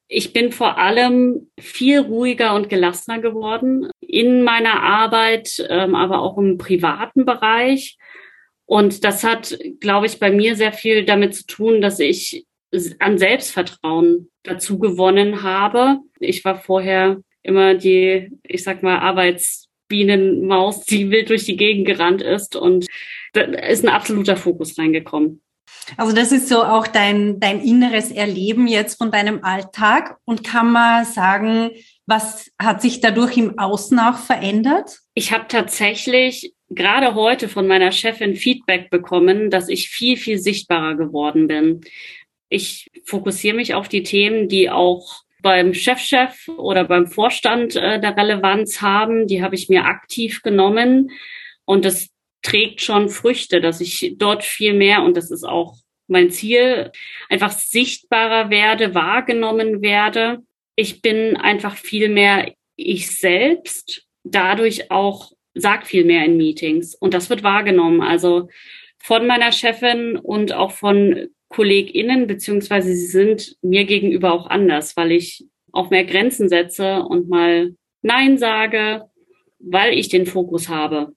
Ich 0.07 0.31
bin 0.31 0.53
vor 0.53 0.77
allem 0.77 1.51
viel 1.59 1.99
ruhiger 1.99 2.55
und 2.55 2.69
gelassener 2.69 3.19
geworden 3.19 3.89
in 3.99 4.43
meiner 4.43 4.81
Arbeit, 4.81 5.61
ähm, 5.69 5.93
aber 5.93 6.21
auch 6.21 6.37
im 6.37 6.57
privaten 6.57 7.25
Bereich. 7.25 7.97
Und 8.65 9.03
das 9.03 9.25
hat, 9.25 9.59
glaube 9.81 10.05
ich, 10.05 10.17
bei 10.17 10.31
mir 10.31 10.55
sehr 10.55 10.71
viel 10.71 11.03
damit 11.03 11.35
zu 11.35 11.45
tun, 11.45 11.81
dass 11.81 11.99
ich 11.99 12.45
an 12.99 13.17
Selbstvertrauen 13.17 14.29
dazu 14.43 14.79
gewonnen 14.79 15.43
habe. 15.43 15.97
Ich 16.21 16.45
war 16.45 16.55
vorher 16.55 17.21
immer 17.43 17.75
die, 17.75 18.31
ich 18.43 18.63
sag 18.63 18.83
mal, 18.83 18.99
Arbeits 18.99 19.67
Bienenmaus, 19.91 20.85
die 20.85 21.11
wild 21.11 21.29
durch 21.29 21.45
die 21.45 21.57
Gegend 21.57 21.85
gerannt 21.85 22.23
ist. 22.23 22.55
Und 22.55 22.87
da 23.33 23.41
ist 23.41 23.85
ein 23.85 23.89
absoluter 23.89 24.37
Fokus 24.37 24.79
reingekommen. 24.79 25.41
Also 25.97 26.13
das 26.13 26.31
ist 26.31 26.47
so 26.47 26.63
auch 26.63 26.87
dein, 26.87 27.39
dein 27.39 27.61
inneres 27.61 28.11
Erleben 28.11 28.67
jetzt 28.67 28.97
von 28.97 29.11
deinem 29.11 29.43
Alltag. 29.43 30.17
Und 30.25 30.43
kann 30.43 30.71
man 30.71 31.05
sagen, 31.05 31.71
was 32.05 32.51
hat 32.59 32.81
sich 32.81 33.01
dadurch 33.01 33.37
im 33.37 33.59
Außen 33.59 33.99
auch 33.99 34.17
verändert? 34.17 34.99
Ich 35.13 35.31
habe 35.31 35.45
tatsächlich 35.47 36.53
gerade 36.69 37.15
heute 37.15 37.49
von 37.49 37.67
meiner 37.67 37.91
Chefin 37.91 38.35
Feedback 38.35 38.89
bekommen, 38.89 39.49
dass 39.49 39.69
ich 39.69 39.89
viel, 39.89 40.17
viel 40.17 40.37
sichtbarer 40.39 40.95
geworden 40.95 41.47
bin. 41.47 41.81
Ich 42.49 42.89
fokussiere 43.05 43.55
mich 43.55 43.73
auf 43.73 43.89
die 43.89 44.03
Themen, 44.03 44.47
die 44.47 44.69
auch 44.69 45.23
beim 45.41 45.73
Chefchef 45.73 46.47
-Chef 46.47 46.57
oder 46.57 46.83
beim 46.83 47.07
Vorstand 47.07 47.75
äh, 47.75 47.99
der 47.99 48.15
Relevanz 48.15 48.81
haben. 48.81 49.27
Die 49.27 49.43
habe 49.43 49.55
ich 49.55 49.69
mir 49.69 49.85
aktiv 49.85 50.41
genommen 50.41 51.11
und 51.65 51.85
das 51.85 52.09
trägt 52.41 52.81
schon 52.81 53.09
Früchte, 53.09 53.61
dass 53.61 53.81
ich 53.81 54.15
dort 54.17 54.43
viel 54.43 54.73
mehr 54.73 55.03
und 55.03 55.15
das 55.17 55.31
ist 55.31 55.43
auch 55.43 55.75
mein 56.07 56.29
Ziel, 56.29 56.91
einfach 57.29 57.51
sichtbarer 57.51 58.49
werde, 58.49 58.93
wahrgenommen 58.93 59.81
werde. 59.81 60.39
Ich 60.75 61.01
bin 61.01 61.37
einfach 61.37 61.75
viel 61.75 62.09
mehr 62.09 62.53
ich 62.75 63.17
selbst, 63.17 64.05
dadurch 64.23 64.91
auch 64.91 65.31
sag 65.53 65.85
viel 65.85 66.05
mehr 66.05 66.25
in 66.25 66.37
Meetings 66.37 66.95
und 66.95 67.13
das 67.13 67.29
wird 67.29 67.43
wahrgenommen. 67.43 68.01
Also 68.01 68.49
von 68.97 69.25
meiner 69.27 69.51
Chefin 69.51 70.17
und 70.17 70.53
auch 70.53 70.71
von 70.71 71.29
KollegInnen, 71.51 72.27
beziehungsweise 72.27 72.93
sie 72.93 73.07
sind 73.07 73.57
mir 73.61 73.85
gegenüber 73.85 74.33
auch 74.33 74.47
anders, 74.47 74.95
weil 74.97 75.11
ich 75.11 75.45
auch 75.71 75.89
mehr 75.89 76.05
Grenzen 76.05 76.49
setze 76.49 77.03
und 77.03 77.29
mal 77.29 77.75
Nein 78.01 78.37
sage, 78.37 79.05
weil 79.59 79.93
ich 79.93 80.09
den 80.09 80.25
Fokus 80.25 80.69
habe 80.69 81.13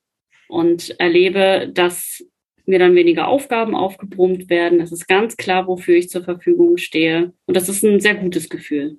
und 0.49 0.99
erlebe, 1.00 1.71
dass 1.73 2.23
mir 2.67 2.79
dann 2.79 2.95
weniger 2.95 3.29
Aufgaben 3.29 3.75
aufgebrummt 3.75 4.49
werden. 4.50 4.81
Es 4.81 4.93
ist 4.93 5.07
ganz 5.07 5.37
klar, 5.37 5.67
wofür 5.67 5.97
ich 5.97 6.09
zur 6.09 6.25
Verfügung 6.25 6.79
stehe. 6.79 7.33
Und 7.47 7.57
das 7.57 7.69
ist 7.69 7.83
ein 7.85 8.00
sehr 8.00 8.14
gutes 8.14 8.49
Gefühl. 8.49 8.99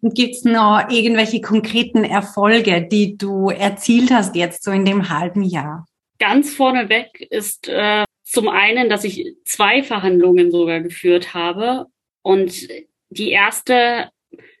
Und 0.00 0.14
gibt 0.14 0.34
es 0.34 0.44
noch 0.44 0.88
irgendwelche 0.90 1.40
konkreten 1.40 2.04
Erfolge, 2.04 2.86
die 2.90 3.16
du 3.16 3.50
erzielt 3.50 4.10
hast 4.10 4.36
jetzt 4.36 4.62
so 4.62 4.70
in 4.70 4.84
dem 4.84 5.08
halben 5.08 5.42
Jahr? 5.42 5.86
Ganz 6.18 6.54
vorneweg 6.54 7.20
ist 7.30 7.68
äh, 7.68 8.04
zum 8.28 8.48
einen, 8.48 8.90
dass 8.90 9.04
ich 9.04 9.36
zwei 9.44 9.82
Verhandlungen 9.82 10.50
sogar 10.50 10.80
geführt 10.80 11.32
habe. 11.32 11.86
Und 12.20 12.68
die 13.08 13.30
erste 13.30 14.10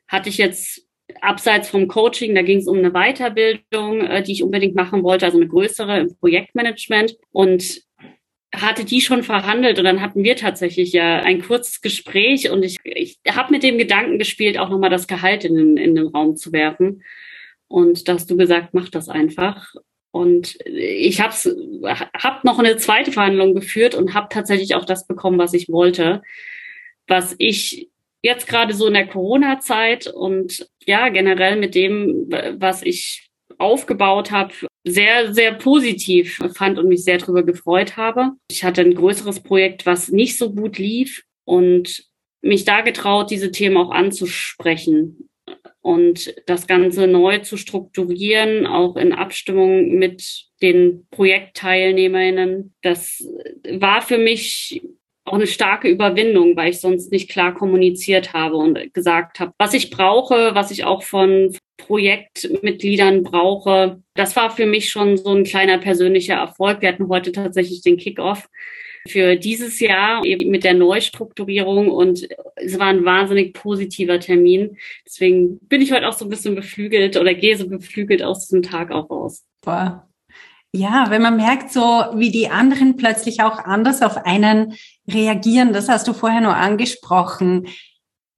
hatte 0.06 0.30
ich 0.30 0.38
jetzt 0.38 0.86
abseits 1.20 1.68
vom 1.68 1.86
Coaching, 1.86 2.34
da 2.34 2.42
ging 2.42 2.58
es 2.58 2.66
um 2.66 2.78
eine 2.78 2.92
Weiterbildung, 2.92 4.00
äh, 4.00 4.22
die 4.22 4.32
ich 4.32 4.42
unbedingt 4.42 4.74
machen 4.74 5.02
wollte, 5.02 5.26
also 5.26 5.36
eine 5.36 5.48
größere 5.48 6.00
im 6.00 6.16
Projektmanagement. 6.16 7.16
Und 7.30 7.82
hatte 8.54 8.86
die 8.86 9.02
schon 9.02 9.22
verhandelt 9.22 9.78
und 9.78 9.84
dann 9.84 10.00
hatten 10.00 10.24
wir 10.24 10.34
tatsächlich 10.34 10.94
ja 10.94 11.20
ein 11.20 11.42
kurzes 11.42 11.82
Gespräch 11.82 12.50
und 12.50 12.62
ich, 12.62 12.78
ich 12.82 13.18
habe 13.28 13.52
mit 13.52 13.62
dem 13.62 13.76
Gedanken 13.76 14.18
gespielt, 14.18 14.56
auch 14.56 14.70
nochmal 14.70 14.88
das 14.88 15.06
Gehalt 15.06 15.44
in 15.44 15.54
den, 15.54 15.76
in 15.76 15.94
den 15.94 16.06
Raum 16.06 16.36
zu 16.36 16.50
werfen. 16.52 17.02
Und 17.66 18.08
da 18.08 18.14
hast 18.14 18.30
du 18.30 18.36
gesagt, 18.38 18.72
mach 18.72 18.88
das 18.88 19.10
einfach. 19.10 19.74
Und 20.10 20.58
ich 20.64 21.20
habe 21.20 21.34
hab 21.84 22.44
noch 22.44 22.58
eine 22.58 22.76
zweite 22.76 23.12
Verhandlung 23.12 23.54
geführt 23.54 23.94
und 23.94 24.14
habe 24.14 24.28
tatsächlich 24.30 24.74
auch 24.74 24.84
das 24.84 25.06
bekommen, 25.06 25.38
was 25.38 25.54
ich 25.54 25.68
wollte. 25.68 26.22
Was 27.06 27.34
ich 27.38 27.90
jetzt 28.22 28.46
gerade 28.46 28.74
so 28.74 28.86
in 28.86 28.94
der 28.94 29.06
Corona-Zeit 29.06 30.06
und 30.06 30.68
ja, 30.86 31.08
generell 31.08 31.56
mit 31.56 31.74
dem, 31.74 32.28
was 32.58 32.82
ich 32.82 33.28
aufgebaut 33.58 34.30
habe, 34.30 34.54
sehr, 34.84 35.34
sehr 35.34 35.52
positiv 35.52 36.38
fand 36.54 36.78
und 36.78 36.88
mich 36.88 37.04
sehr 37.04 37.18
darüber 37.18 37.42
gefreut 37.42 37.96
habe. 37.96 38.32
Ich 38.50 38.64
hatte 38.64 38.80
ein 38.80 38.94
größeres 38.94 39.40
Projekt, 39.40 39.86
was 39.86 40.08
nicht 40.08 40.38
so 40.38 40.52
gut 40.52 40.78
lief 40.78 41.24
und 41.44 42.04
mich 42.40 42.64
da 42.64 42.80
getraut, 42.80 43.30
diese 43.30 43.50
Themen 43.50 43.76
auch 43.76 43.90
anzusprechen 43.90 45.27
und 45.88 46.34
das 46.44 46.66
Ganze 46.66 47.06
neu 47.06 47.38
zu 47.38 47.56
strukturieren, 47.56 48.66
auch 48.66 48.96
in 48.96 49.14
Abstimmung 49.14 49.94
mit 49.94 50.44
den 50.60 51.06
Projektteilnehmerinnen. 51.10 52.74
Das 52.82 53.26
war 53.70 54.02
für 54.02 54.18
mich 54.18 54.82
auch 55.24 55.32
eine 55.32 55.46
starke 55.46 55.88
Überwindung, 55.88 56.54
weil 56.56 56.70
ich 56.70 56.80
sonst 56.80 57.10
nicht 57.10 57.30
klar 57.30 57.54
kommuniziert 57.54 58.34
habe 58.34 58.56
und 58.56 58.92
gesagt 58.92 59.40
habe, 59.40 59.52
was 59.56 59.72
ich 59.72 59.88
brauche, 59.88 60.54
was 60.54 60.70
ich 60.70 60.84
auch 60.84 61.02
von 61.02 61.56
Projektmitgliedern 61.78 63.22
brauche. 63.22 64.02
Das 64.14 64.36
war 64.36 64.50
für 64.50 64.66
mich 64.66 64.90
schon 64.90 65.16
so 65.16 65.34
ein 65.34 65.44
kleiner 65.44 65.78
persönlicher 65.78 66.34
Erfolg. 66.34 66.82
Wir 66.82 66.90
hatten 66.90 67.08
heute 67.08 67.32
tatsächlich 67.32 67.80
den 67.80 67.96
Kickoff 67.96 68.46
für 69.10 69.36
dieses 69.36 69.80
Jahr 69.80 70.24
eben 70.24 70.50
mit 70.50 70.64
der 70.64 70.74
Neustrukturierung 70.74 71.90
und 71.90 72.28
es 72.56 72.78
war 72.78 72.86
ein 72.86 73.04
wahnsinnig 73.04 73.54
positiver 73.54 74.20
Termin. 74.20 74.76
Deswegen 75.06 75.58
bin 75.60 75.80
ich 75.80 75.92
heute 75.92 76.08
auch 76.08 76.12
so 76.12 76.24
ein 76.24 76.30
bisschen 76.30 76.54
beflügelt 76.54 77.16
oder 77.16 77.34
gehe 77.34 77.56
so 77.56 77.68
beflügelt 77.68 78.22
aus 78.22 78.46
diesem 78.46 78.62
Tag 78.62 78.90
auch 78.90 79.10
raus. 79.10 79.44
Boah. 79.62 80.08
Ja, 80.72 81.06
wenn 81.08 81.22
man 81.22 81.36
merkt, 81.36 81.72
so 81.72 81.80
wie 82.14 82.30
die 82.30 82.50
anderen 82.50 82.96
plötzlich 82.96 83.42
auch 83.42 83.58
anders 83.58 84.02
auf 84.02 84.18
einen 84.26 84.74
reagieren, 85.08 85.72
das 85.72 85.88
hast 85.88 86.06
du 86.06 86.12
vorher 86.12 86.42
nur 86.42 86.56
angesprochen. 86.56 87.68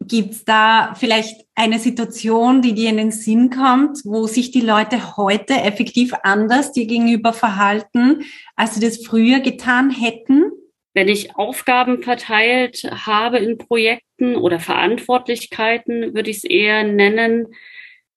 Gibt's 0.02 0.44
da 0.44 0.94
vielleicht 0.94 1.44
eine 1.54 1.78
Situation, 1.78 2.62
die 2.62 2.72
dir 2.72 2.88
in 2.88 2.96
den 2.96 3.10
Sinn 3.10 3.50
kommt, 3.50 3.98
wo 4.04 4.26
sich 4.26 4.50
die 4.50 4.62
Leute 4.62 5.16
heute 5.16 5.54
effektiv 5.54 6.14
anders 6.22 6.72
dir 6.72 6.86
gegenüber 6.86 7.32
verhalten, 7.32 8.22
als 8.56 8.76
sie 8.76 8.80
das 8.80 9.04
früher 9.04 9.40
getan 9.40 9.90
hätten? 9.90 10.49
Wenn 10.92 11.08
ich 11.08 11.36
Aufgaben 11.36 12.02
verteilt 12.02 12.82
habe 12.90 13.38
in 13.38 13.58
Projekten 13.58 14.36
oder 14.36 14.58
Verantwortlichkeiten, 14.58 16.14
würde 16.14 16.30
ich 16.30 16.38
es 16.38 16.44
eher 16.44 16.82
nennen, 16.82 17.54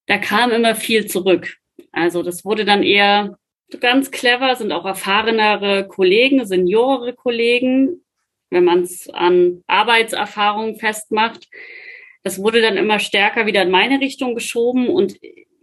da 0.08 0.18
kam 0.18 0.52
immer 0.52 0.76
viel 0.76 1.06
zurück. 1.06 1.58
Also 1.92 2.24
das 2.24 2.44
wurde 2.44 2.66
dann 2.66 2.84
eher 2.84 3.38
ganz 3.80 4.12
clever, 4.12 4.56
sind 4.56 4.72
auch 4.72 4.86
erfahrenere 4.86 5.88
Kollegen, 5.88 6.46
seniorere 6.46 7.14
Kollegen, 7.14 8.04
wenn 8.50 8.64
man 8.64 8.82
es 8.82 9.10
an 9.10 9.64
Arbeitserfahrung 9.68 10.78
festmacht. 10.78 11.48
Das 12.24 12.40
wurde 12.40 12.62
dann 12.62 12.78
immer 12.78 13.00
stärker 13.00 13.46
wieder 13.46 13.62
in 13.62 13.72
meine 13.72 14.00
Richtung 14.00 14.36
geschoben 14.36 14.88
und 14.88 15.18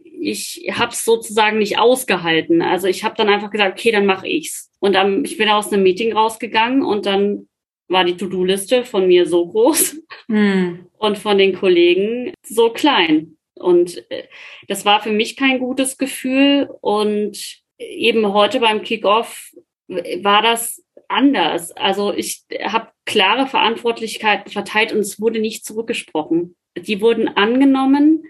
ich 0.04 0.70
habe 0.72 0.92
es 0.92 1.04
sozusagen 1.04 1.58
nicht 1.58 1.78
ausgehalten. 1.78 2.62
Also 2.62 2.86
ich 2.86 3.04
habe 3.04 3.14
dann 3.16 3.28
einfach 3.28 3.50
gesagt, 3.50 3.78
okay, 3.78 3.90
dann 3.90 4.06
mache 4.06 4.28
ich's. 4.28 4.69
Und 4.80 4.94
dann, 4.94 5.24
ich 5.24 5.36
bin 5.36 5.48
aus 5.48 5.72
einem 5.72 5.82
Meeting 5.82 6.12
rausgegangen 6.12 6.82
und 6.82 7.06
dann 7.06 7.48
war 7.88 8.04
die 8.04 8.16
To-Do-Liste 8.16 8.84
von 8.84 9.06
mir 9.06 9.26
so 9.26 9.46
groß 9.48 9.96
mm. 10.28 10.86
und 10.98 11.18
von 11.18 11.38
den 11.38 11.54
Kollegen 11.54 12.32
so 12.42 12.70
klein. 12.70 13.36
Und 13.54 14.10
äh, 14.10 14.24
das 14.68 14.84
war 14.84 15.02
für 15.02 15.12
mich 15.12 15.36
kein 15.36 15.58
gutes 15.58 15.98
Gefühl. 15.98 16.68
Und 16.80 17.62
eben 17.78 18.32
heute 18.32 18.60
beim 18.60 18.82
Kickoff 18.82 19.50
war 19.88 20.42
das 20.42 20.82
anders. 21.08 21.72
Also 21.72 22.14
ich 22.14 22.44
habe 22.62 22.88
klare 23.04 23.46
Verantwortlichkeiten 23.46 24.52
verteilt 24.52 24.92
und 24.92 25.00
es 25.00 25.20
wurde 25.20 25.40
nicht 25.40 25.64
zurückgesprochen. 25.64 26.56
Die 26.76 27.00
wurden 27.00 27.28
angenommen. 27.28 28.22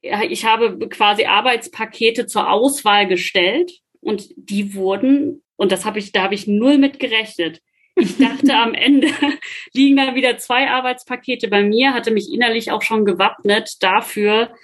Ich 0.00 0.44
habe 0.44 0.78
quasi 0.88 1.26
Arbeitspakete 1.26 2.26
zur 2.26 2.50
Auswahl 2.50 3.06
gestellt 3.06 3.80
und 4.00 4.30
die 4.36 4.74
wurden, 4.74 5.42
und 5.60 5.72
das 5.72 5.84
habe 5.84 5.98
ich, 5.98 6.10
da 6.10 6.22
habe 6.22 6.34
ich 6.34 6.46
null 6.46 6.78
mit 6.78 6.98
gerechnet. 6.98 7.60
Ich 7.94 8.16
dachte, 8.16 8.54
am 8.54 8.72
Ende 8.72 9.08
liegen 9.74 9.94
da 9.98 10.14
wieder 10.14 10.38
zwei 10.38 10.70
Arbeitspakete 10.70 11.48
bei 11.48 11.62
mir, 11.62 11.92
hatte 11.92 12.12
mich 12.12 12.32
innerlich 12.32 12.72
auch 12.72 12.80
schon 12.80 13.04
gewappnet 13.04 13.74
dafür, 13.80 14.54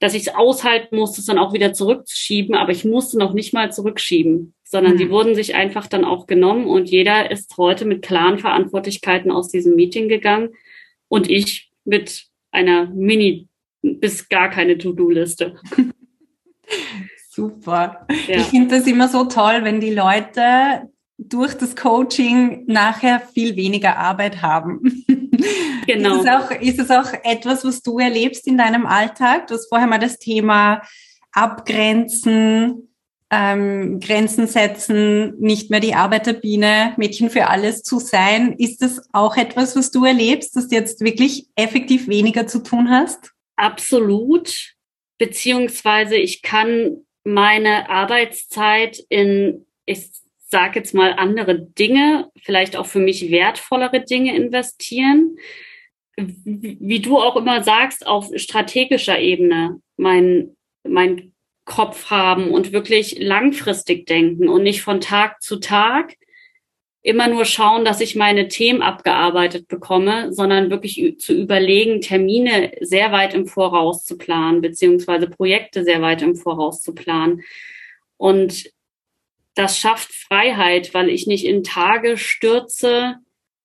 dass 0.00 0.14
ich 0.14 0.22
es 0.22 0.34
aushalten 0.34 0.96
musste, 0.96 1.20
es 1.20 1.26
dann 1.26 1.36
auch 1.36 1.52
wieder 1.52 1.74
zurückzuschieben, 1.74 2.54
aber 2.54 2.72
ich 2.72 2.86
musste 2.86 3.18
noch 3.18 3.34
nicht 3.34 3.52
mal 3.52 3.70
zurückschieben, 3.70 4.54
sondern 4.64 4.94
mhm. 4.94 4.98
die 4.98 5.10
wurden 5.10 5.34
sich 5.34 5.54
einfach 5.54 5.88
dann 5.88 6.06
auch 6.06 6.26
genommen 6.26 6.66
und 6.66 6.88
jeder 6.88 7.30
ist 7.30 7.54
heute 7.58 7.84
mit 7.84 8.00
klaren 8.00 8.38
Verantwortlichkeiten 8.38 9.30
aus 9.30 9.50
diesem 9.50 9.76
Meeting 9.76 10.08
gegangen 10.08 10.54
und 11.08 11.28
ich 11.28 11.70
mit 11.84 12.28
einer 12.50 12.86
Mini 12.86 13.48
bis 13.82 14.30
gar 14.30 14.48
keine 14.48 14.78
To-Do-Liste. 14.78 15.60
Super. 17.36 18.06
Ja. 18.26 18.38
Ich 18.38 18.46
finde 18.46 18.78
das 18.78 18.86
immer 18.86 19.08
so 19.08 19.26
toll, 19.26 19.60
wenn 19.62 19.78
die 19.78 19.92
Leute 19.92 20.88
durch 21.18 21.52
das 21.52 21.76
Coaching 21.76 22.64
nachher 22.66 23.20
viel 23.20 23.56
weniger 23.56 23.96
Arbeit 23.96 24.42
haben. 24.42 25.04
Genau. 25.86 26.16
Ist 26.16 26.24
es, 26.24 26.28
auch, 26.28 26.50
ist 26.50 26.78
es 26.80 26.90
auch 26.90 27.12
etwas, 27.22 27.64
was 27.64 27.80
du 27.80 28.00
erlebst 28.00 28.48
in 28.48 28.58
deinem 28.58 28.86
Alltag? 28.86 29.46
Du 29.46 29.54
hast 29.54 29.68
vorher 29.68 29.86
mal 29.86 30.00
das 30.00 30.18
Thema 30.18 30.82
Abgrenzen, 31.30 32.88
ähm, 33.30 34.00
Grenzen 34.00 34.48
setzen, 34.48 35.38
nicht 35.38 35.70
mehr 35.70 35.78
die 35.78 35.94
Arbeiterbiene, 35.94 36.94
Mädchen 36.96 37.30
für 37.30 37.46
alles 37.46 37.84
zu 37.84 38.00
sein. 38.00 38.54
Ist 38.58 38.82
das 38.82 39.00
auch 39.12 39.36
etwas, 39.36 39.76
was 39.76 39.92
du 39.92 40.04
erlebst, 40.04 40.56
dass 40.56 40.66
du 40.66 40.74
jetzt 40.74 41.02
wirklich 41.02 41.46
effektiv 41.54 42.08
weniger 42.08 42.48
zu 42.48 42.64
tun 42.64 42.90
hast? 42.90 43.32
Absolut. 43.54 44.74
Beziehungsweise 45.18 46.16
ich 46.16 46.42
kann 46.42 47.05
meine 47.26 47.90
Arbeitszeit 47.90 49.04
in, 49.08 49.66
ich 49.84 50.10
sage 50.46 50.78
jetzt 50.78 50.94
mal, 50.94 51.14
andere 51.14 51.60
Dinge, 51.60 52.30
vielleicht 52.40 52.76
auch 52.76 52.86
für 52.86 53.00
mich 53.00 53.32
wertvollere 53.32 54.04
Dinge 54.04 54.36
investieren. 54.36 55.36
Wie 56.16 57.00
du 57.00 57.18
auch 57.18 57.36
immer 57.36 57.64
sagst, 57.64 58.06
auf 58.06 58.30
strategischer 58.36 59.18
Ebene 59.18 59.80
mein, 59.96 60.56
mein 60.84 61.32
Kopf 61.64 62.10
haben 62.10 62.52
und 62.52 62.72
wirklich 62.72 63.18
langfristig 63.18 64.06
denken 64.06 64.48
und 64.48 64.62
nicht 64.62 64.82
von 64.82 65.00
Tag 65.00 65.42
zu 65.42 65.56
Tag 65.56 66.14
immer 67.06 67.28
nur 67.28 67.44
schauen, 67.44 67.84
dass 67.84 68.00
ich 68.00 68.16
meine 68.16 68.48
Themen 68.48 68.82
abgearbeitet 68.82 69.68
bekomme, 69.68 70.32
sondern 70.32 70.70
wirklich 70.70 71.20
zu 71.20 71.34
überlegen, 71.34 72.00
Termine 72.00 72.72
sehr 72.80 73.12
weit 73.12 73.32
im 73.32 73.46
Voraus 73.46 74.04
zu 74.04 74.18
planen, 74.18 74.60
beziehungsweise 74.60 75.28
Projekte 75.28 75.84
sehr 75.84 76.02
weit 76.02 76.22
im 76.22 76.34
Voraus 76.34 76.82
zu 76.82 76.96
planen. 76.96 77.42
Und 78.16 78.72
das 79.54 79.78
schafft 79.78 80.12
Freiheit, 80.12 80.94
weil 80.94 81.08
ich 81.08 81.28
nicht 81.28 81.44
in 81.44 81.62
Tage 81.62 82.16
stürze, 82.16 83.18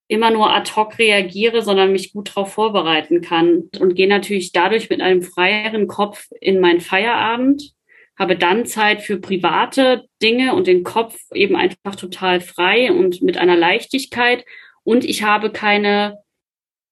immer 0.08 0.30
nur 0.30 0.54
ad 0.56 0.74
hoc 0.76 1.00
reagiere, 1.00 1.64
sondern 1.64 1.94
mich 1.94 2.14
gut 2.14 2.30
darauf 2.30 2.54
vorbereiten 2.54 3.22
kann 3.22 3.70
und 3.80 3.96
gehe 3.96 4.08
natürlich 4.08 4.52
dadurch 4.52 4.92
mit 4.92 5.02
einem 5.02 5.24
freieren 5.24 5.88
Kopf 5.88 6.28
in 6.42 6.60
meinen 6.60 6.80
Feierabend 6.80 7.74
habe 8.22 8.38
dann 8.38 8.68
Zeit 8.68 9.02
für 9.02 9.18
private 9.18 10.06
Dinge 10.22 10.54
und 10.54 10.68
den 10.68 10.84
Kopf 10.84 11.18
eben 11.34 11.56
einfach 11.56 11.96
total 11.96 12.40
frei 12.40 12.92
und 12.92 13.24
mit 13.24 13.36
einer 13.40 13.58
Leichtigkeit. 13.58 14.46
Und 14.84 15.04
ich 15.04 15.24
habe 15.24 15.50
keine 15.50 16.20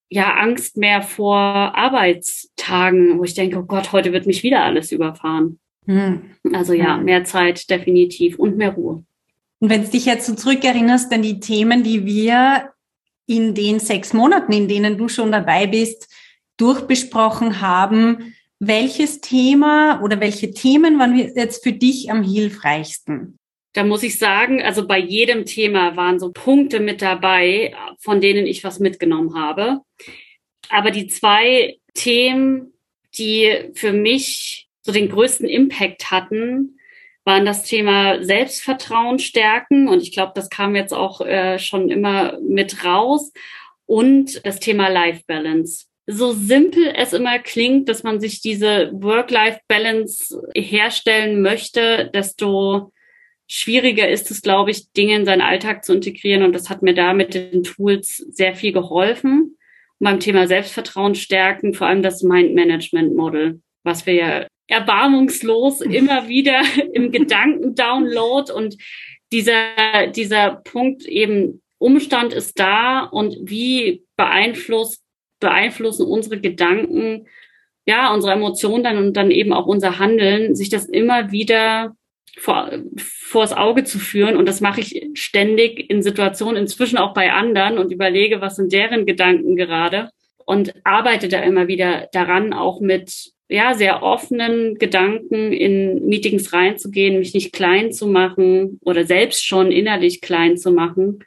ja, 0.09 0.33
Angst 0.33 0.77
mehr 0.77 1.03
vor 1.03 1.37
Arbeitstagen, 1.37 3.19
wo 3.19 3.23
ich 3.25 3.35
denke, 3.35 3.59
oh 3.59 3.63
Gott, 3.63 3.91
heute 3.91 4.11
wird 4.11 4.25
mich 4.25 4.41
wieder 4.41 4.63
alles 4.63 4.91
überfahren. 4.91 5.59
Hm. 5.85 6.31
Also 6.51 6.73
ja, 6.73 6.97
hm. 6.97 7.05
mehr 7.05 7.25
Zeit 7.25 7.69
definitiv 7.69 8.39
und 8.39 8.57
mehr 8.57 8.73
Ruhe. 8.73 9.03
Und 9.59 9.69
wenn 9.69 9.83
du 9.83 9.89
dich 9.89 10.05
jetzt 10.05 10.25
so 10.25 10.33
zurückerinnerst 10.33 11.13
an 11.13 11.21
die 11.21 11.39
Themen, 11.39 11.83
die 11.83 12.07
wir 12.07 12.71
in 13.27 13.53
den 13.53 13.79
sechs 13.79 14.13
Monaten, 14.13 14.51
in 14.51 14.67
denen 14.67 14.97
du 14.97 15.09
schon 15.09 15.31
dabei 15.31 15.67
bist, 15.67 16.11
durchbesprochen 16.57 17.61
haben, 17.61 18.33
welches 18.59 19.21
Thema 19.21 20.01
oder 20.03 20.19
welche 20.19 20.51
Themen 20.51 20.99
waren 20.99 21.17
jetzt 21.17 21.63
für 21.63 21.71
dich 21.71 22.11
am 22.11 22.23
hilfreichsten? 22.23 23.37
Da 23.73 23.83
muss 23.83 24.03
ich 24.03 24.17
sagen, 24.17 24.61
also 24.61 24.85
bei 24.85 24.99
jedem 24.99 25.45
Thema 25.45 25.95
waren 25.95 26.19
so 26.19 26.31
Punkte 26.31 26.79
mit 26.79 27.01
dabei, 27.01 27.73
von 27.99 28.19
denen 28.19 28.45
ich 28.47 28.63
was 28.63 28.79
mitgenommen 28.79 29.35
habe. 29.35 29.81
Aber 30.69 30.91
die 30.91 31.07
zwei 31.07 31.77
Themen, 31.93 32.73
die 33.17 33.71
für 33.75 33.93
mich 33.93 34.67
so 34.81 34.91
den 34.91 35.09
größten 35.09 35.47
Impact 35.47 36.11
hatten, 36.11 36.79
waren 37.25 37.45
das 37.45 37.63
Thema 37.63 38.23
Selbstvertrauen 38.23 39.19
stärken. 39.19 39.87
Und 39.87 40.01
ich 40.01 40.11
glaube, 40.11 40.31
das 40.35 40.49
kam 40.49 40.75
jetzt 40.75 40.93
auch 40.93 41.21
äh, 41.21 41.59
schon 41.59 41.89
immer 41.89 42.39
mit 42.41 42.83
raus. 42.83 43.31
Und 43.85 44.45
das 44.45 44.59
Thema 44.59 44.87
Life 44.87 45.23
Balance 45.27 45.85
so 46.11 46.31
simpel 46.33 46.91
es 46.95 47.13
immer 47.13 47.37
klingt, 47.37 47.87
dass 47.87 48.01
man 48.01 48.19
sich 48.19 48.41
diese 48.41 48.91
Work-Life-Balance 48.93 50.41
herstellen 50.55 51.41
möchte, 51.41 52.09
desto 52.13 52.91
schwieriger 53.47 54.09
ist 54.09 54.31
es, 54.31 54.41
glaube 54.41 54.71
ich, 54.71 54.91
Dinge 54.91 55.15
in 55.15 55.25
seinen 55.25 55.41
Alltag 55.41 55.85
zu 55.85 55.93
integrieren. 55.93 56.43
Und 56.43 56.53
das 56.53 56.69
hat 56.69 56.81
mir 56.81 56.95
da 56.95 57.13
mit 57.13 57.35
den 57.35 57.63
Tools 57.63 58.17
sehr 58.17 58.55
viel 58.55 58.71
geholfen. 58.71 59.55
Und 59.99 60.05
beim 60.05 60.19
Thema 60.19 60.47
Selbstvertrauen 60.47 61.13
stärken, 61.13 61.75
vor 61.75 61.85
allem 61.85 62.01
das 62.01 62.23
Mind-Management-Model, 62.23 63.61
was 63.83 64.07
wir 64.07 64.13
ja 64.13 64.47
erbarmungslos 64.67 65.81
immer 65.81 66.27
wieder 66.27 66.61
im 66.93 67.11
Gedanken-Download 67.11 68.51
und 68.51 68.77
dieser, 69.31 70.07
dieser 70.15 70.61
Punkt 70.63 71.05
eben 71.05 71.61
Umstand 71.77 72.33
ist 72.33 72.59
da 72.59 73.01
und 73.03 73.37
wie 73.43 74.03
beeinflusst 74.17 75.03
beeinflussen 75.39 76.05
unsere 76.05 76.39
Gedanken, 76.39 77.27
ja, 77.85 78.13
unsere 78.13 78.33
Emotionen 78.33 78.83
dann 78.83 78.97
und 78.97 79.13
dann 79.13 79.31
eben 79.31 79.53
auch 79.53 79.65
unser 79.65 79.99
Handeln, 79.99 80.55
sich 80.55 80.69
das 80.69 80.85
immer 80.85 81.31
wieder 81.31 81.95
vor, 82.37 82.71
vors 82.97 83.53
Auge 83.53 83.83
zu 83.83 83.99
führen. 83.99 84.37
Und 84.37 84.47
das 84.47 84.61
mache 84.61 84.81
ich 84.81 85.09
ständig 85.13 85.89
in 85.89 86.01
Situationen, 86.01 86.57
inzwischen 86.57 86.97
auch 86.97 87.13
bei 87.13 87.31
anderen 87.31 87.77
und 87.77 87.91
überlege, 87.91 88.41
was 88.41 88.55
sind 88.55 88.71
deren 88.73 89.05
Gedanken 89.05 89.55
gerade 89.55 90.09
und 90.45 90.73
arbeite 90.83 91.27
da 91.27 91.41
immer 91.41 91.67
wieder 91.67 92.09
daran, 92.11 92.53
auch 92.53 92.79
mit 92.79 93.31
ja, 93.49 93.73
sehr 93.73 94.03
offenen 94.03 94.75
Gedanken 94.75 95.51
in 95.51 96.07
Meetings 96.07 96.53
reinzugehen, 96.53 97.17
mich 97.17 97.33
nicht 97.33 97.51
klein 97.51 97.91
zu 97.91 98.07
machen 98.07 98.79
oder 98.81 99.05
selbst 99.05 99.45
schon 99.45 99.71
innerlich 99.71 100.21
klein 100.21 100.57
zu 100.57 100.71
machen. 100.71 101.23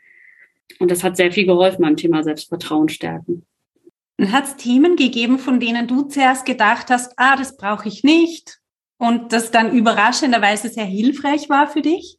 Und 0.79 0.91
das 0.91 1.03
hat 1.03 1.17
sehr 1.17 1.33
viel 1.33 1.47
geholfen 1.47 1.83
beim 1.83 1.97
Thema 1.97 2.23
Selbstvertrauen 2.23 2.89
stärken. 2.89 3.45
Hat 4.21 4.45
es 4.45 4.57
Themen 4.57 4.97
gegeben, 4.97 5.39
von 5.39 5.59
denen 5.59 5.89
du 5.89 6.03
zuerst 6.03 6.45
gedacht 6.45 6.91
hast, 6.91 7.13
ah, 7.17 7.37
das 7.37 7.57
brauche 7.57 7.89
ich 7.89 8.05
nicht 8.05 8.59
und 8.99 9.33
das 9.33 9.51
dann 9.51 9.73
überraschenderweise 9.73 10.69
sehr 10.69 10.85
hilfreich 10.85 11.49
war 11.49 11.67
für 11.67 11.83
dich? 11.83 12.19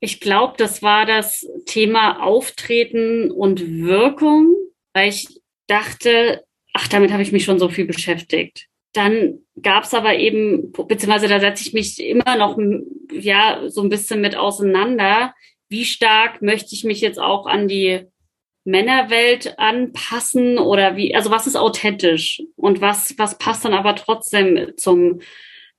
Ich 0.00 0.20
glaube, 0.20 0.54
das 0.56 0.82
war 0.82 1.06
das 1.06 1.46
Thema 1.66 2.22
Auftreten 2.22 3.30
und 3.30 3.82
Wirkung, 3.82 4.54
weil 4.94 5.10
ich 5.10 5.28
dachte, 5.68 6.44
ach, 6.72 6.88
damit 6.88 7.12
habe 7.12 7.22
ich 7.22 7.32
mich 7.32 7.44
schon 7.44 7.58
so 7.58 7.68
viel 7.68 7.86
beschäftigt. 7.86 8.66
Dann 8.94 9.38
gab 9.60 9.84
es 9.84 9.94
aber 9.94 10.16
eben, 10.16 10.72
beziehungsweise 10.72 11.28
da 11.28 11.40
setze 11.40 11.66
ich 11.66 11.72
mich 11.72 12.02
immer 12.02 12.36
noch 12.36 12.58
ja 13.12 13.62
so 13.68 13.82
ein 13.82 13.88
bisschen 13.88 14.20
mit 14.20 14.36
auseinander. 14.36 15.34
Wie 15.68 15.84
stark 15.84 16.42
möchte 16.42 16.74
ich 16.74 16.84
mich 16.84 17.00
jetzt 17.00 17.18
auch 17.18 17.46
an 17.46 17.68
die 17.68 18.06
Männerwelt 18.64 19.58
anpassen 19.58 20.58
oder 20.58 20.96
wie, 20.96 21.14
also 21.14 21.30
was 21.30 21.46
ist 21.46 21.56
authentisch 21.56 22.42
und 22.56 22.80
was, 22.80 23.14
was 23.18 23.38
passt 23.38 23.64
dann 23.64 23.74
aber 23.74 23.96
trotzdem 23.96 24.72
zum 24.76 25.20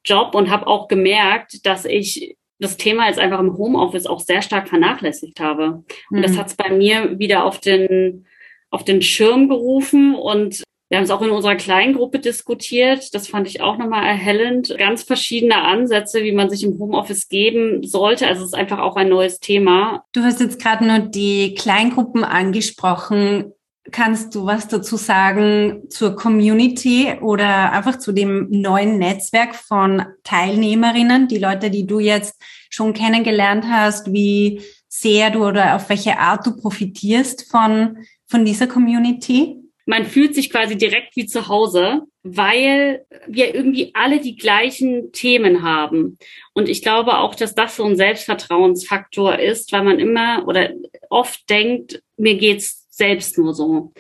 Job 0.06 0.36
und 0.36 0.50
habe 0.50 0.68
auch 0.68 0.88
gemerkt, 0.88 1.66
dass 1.66 1.86
ich 1.86 2.36
das 2.60 2.78
Thema 2.78 3.08
jetzt 3.08 3.20
einfach 3.20 3.40
im 3.40 3.58
Homeoffice 3.58 4.06
auch 4.06 4.20
sehr 4.20 4.42
stark 4.42 4.70
vernachlässigt 4.70 5.40
habe. 5.40 5.84
Und 6.10 6.20
mhm. 6.20 6.22
das 6.22 6.38
hat 6.38 6.48
es 6.48 6.56
bei 6.56 6.70
mir 6.70 7.20
wieder 7.20 7.46
auf 7.46 7.60
den, 7.60 8.26
auf 8.70 8.84
den 8.84 9.02
Schirm 9.02 9.50
gerufen 9.50 10.16
und 10.16 10.64
wir 10.94 10.98
haben 10.98 11.06
es 11.06 11.10
auch 11.10 11.24
in 11.24 11.32
unserer 11.32 11.56
Kleingruppe 11.56 12.20
diskutiert. 12.20 13.16
Das 13.16 13.28
fand 13.28 13.48
ich 13.48 13.62
auch 13.62 13.80
nochmal 13.80 14.06
erhellend. 14.06 14.76
Ganz 14.78 15.02
verschiedene 15.02 15.64
Ansätze, 15.64 16.22
wie 16.22 16.34
man 16.34 16.52
sich 16.52 16.64
im 16.64 16.78
Homeoffice 16.78 17.30
geben 17.30 17.82
sollte. 17.82 18.28
Also 18.28 18.42
es 18.44 18.50
ist 18.50 18.54
einfach 18.54 18.78
auch 18.78 18.96
ein 18.96 19.10
neues 19.10 19.40
Thema. 19.40 20.06
Du 20.12 20.22
hast 20.22 20.40
jetzt 20.40 20.62
gerade 20.62 20.86
nur 20.86 21.00
die 21.00 21.56
Kleingruppen 21.56 22.24
angesprochen. 22.24 23.54
kannst 23.92 24.36
du 24.36 24.46
was 24.46 24.68
dazu 24.68 24.96
sagen 24.96 25.90
zur 25.90 26.16
Community 26.16 27.16
oder 27.22 27.72
einfach 27.72 27.98
zu 27.98 28.12
dem 28.12 28.52
neuen 28.52 29.00
Netzwerk 29.00 29.56
von 29.56 30.06
Teilnehmerinnen, 30.24 31.28
die 31.28 31.40
Leute, 31.40 31.72
die 31.72 31.88
du 31.88 32.00
jetzt 32.00 32.40
schon 32.70 32.94
kennengelernt 32.94 33.66
hast, 33.68 34.14
wie 34.14 34.62
sehr 34.88 35.32
du 35.32 35.44
oder 35.44 35.76
auf 35.76 35.90
welche 35.90 36.20
Art 36.20 36.46
du 36.46 36.56
profitierst 36.56 37.50
von, 37.50 37.98
von 38.28 38.46
dieser 38.46 38.68
Community? 38.68 39.63
Man 39.86 40.06
fühlt 40.06 40.34
sich 40.34 40.50
quasi 40.50 40.78
direkt 40.78 41.16
wie 41.16 41.26
zu 41.26 41.48
Hause, 41.48 42.02
weil 42.24 43.06
wir 43.28 43.54
irgendwie 43.54 43.92
alle 43.94 44.22
die 44.22 44.38
gleichen 44.38 45.12
Themen 45.12 45.62
haben. 45.62 46.18
Und 46.54 46.70
ich 46.70 46.82
glaube 46.82 47.18
auch, 47.18 47.36
dass 47.36 47.54
das 47.54 47.76
so 47.76 47.84
ein 47.84 47.98
Selbstvertrauensfaktor 47.98 49.40
ist, 49.40 49.72
weil 49.74 49.84
man 49.84 50.00
immer 50.00 50.48
oder 50.48 50.72
oft 51.10 51.50
denkt, 51.50 52.02
mir 52.18 52.36
geht's 52.36 52.88
selbst 52.90 53.38
nur 53.38 53.54
so. 53.54 53.92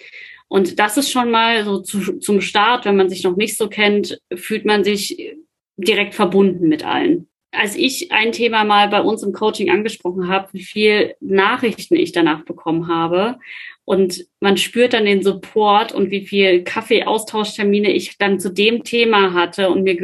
Und 0.47 0.79
das 0.79 0.97
ist 0.97 1.11
schon 1.11 1.31
mal 1.31 1.65
so 1.65 1.79
zu, 1.79 2.19
zum 2.19 2.39
Start, 2.39 2.85
wenn 2.85 2.95
man 2.95 3.09
sich 3.09 3.23
noch 3.23 3.35
nicht 3.35 3.57
so 3.57 3.67
kennt, 3.67 4.19
fühlt 4.35 4.65
man 4.65 4.83
sich 4.83 5.35
direkt 5.77 6.13
verbunden 6.13 6.67
mit 6.67 6.85
allen. 6.85 7.27
Als 7.53 7.75
ich 7.75 8.11
ein 8.11 8.31
Thema 8.31 8.63
mal 8.63 8.89
bei 8.89 9.01
uns 9.01 9.23
im 9.23 9.31
Coaching 9.31 9.69
angesprochen 9.69 10.27
habe, 10.27 10.49
wie 10.53 10.63
viel 10.63 11.15
Nachrichten 11.19 11.95
ich 11.95 12.11
danach 12.11 12.43
bekommen 12.43 12.87
habe 12.87 13.37
und 13.85 14.25
man 14.39 14.57
spürt 14.57 14.93
dann 14.93 15.05
den 15.05 15.23
Support 15.23 15.93
und 15.93 16.09
wie 16.09 16.25
viel 16.25 16.63
Kaffeeaustauschtermine 16.63 17.91
ich 17.91 18.17
dann 18.17 18.39
zu 18.39 18.49
dem 18.49 18.83
Thema 18.83 19.33
hatte 19.33 19.69
und 19.69 19.83
mir 19.83 19.95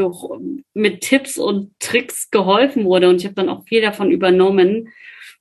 mit 0.73 1.01
Tipps 1.01 1.37
und 1.37 1.71
Tricks 1.79 2.29
geholfen 2.29 2.85
wurde 2.85 3.09
und 3.09 3.17
ich 3.17 3.25
habe 3.25 3.35
dann 3.35 3.49
auch 3.49 3.63
viel 3.65 3.81
davon 3.81 4.11
übernommen. 4.11 4.89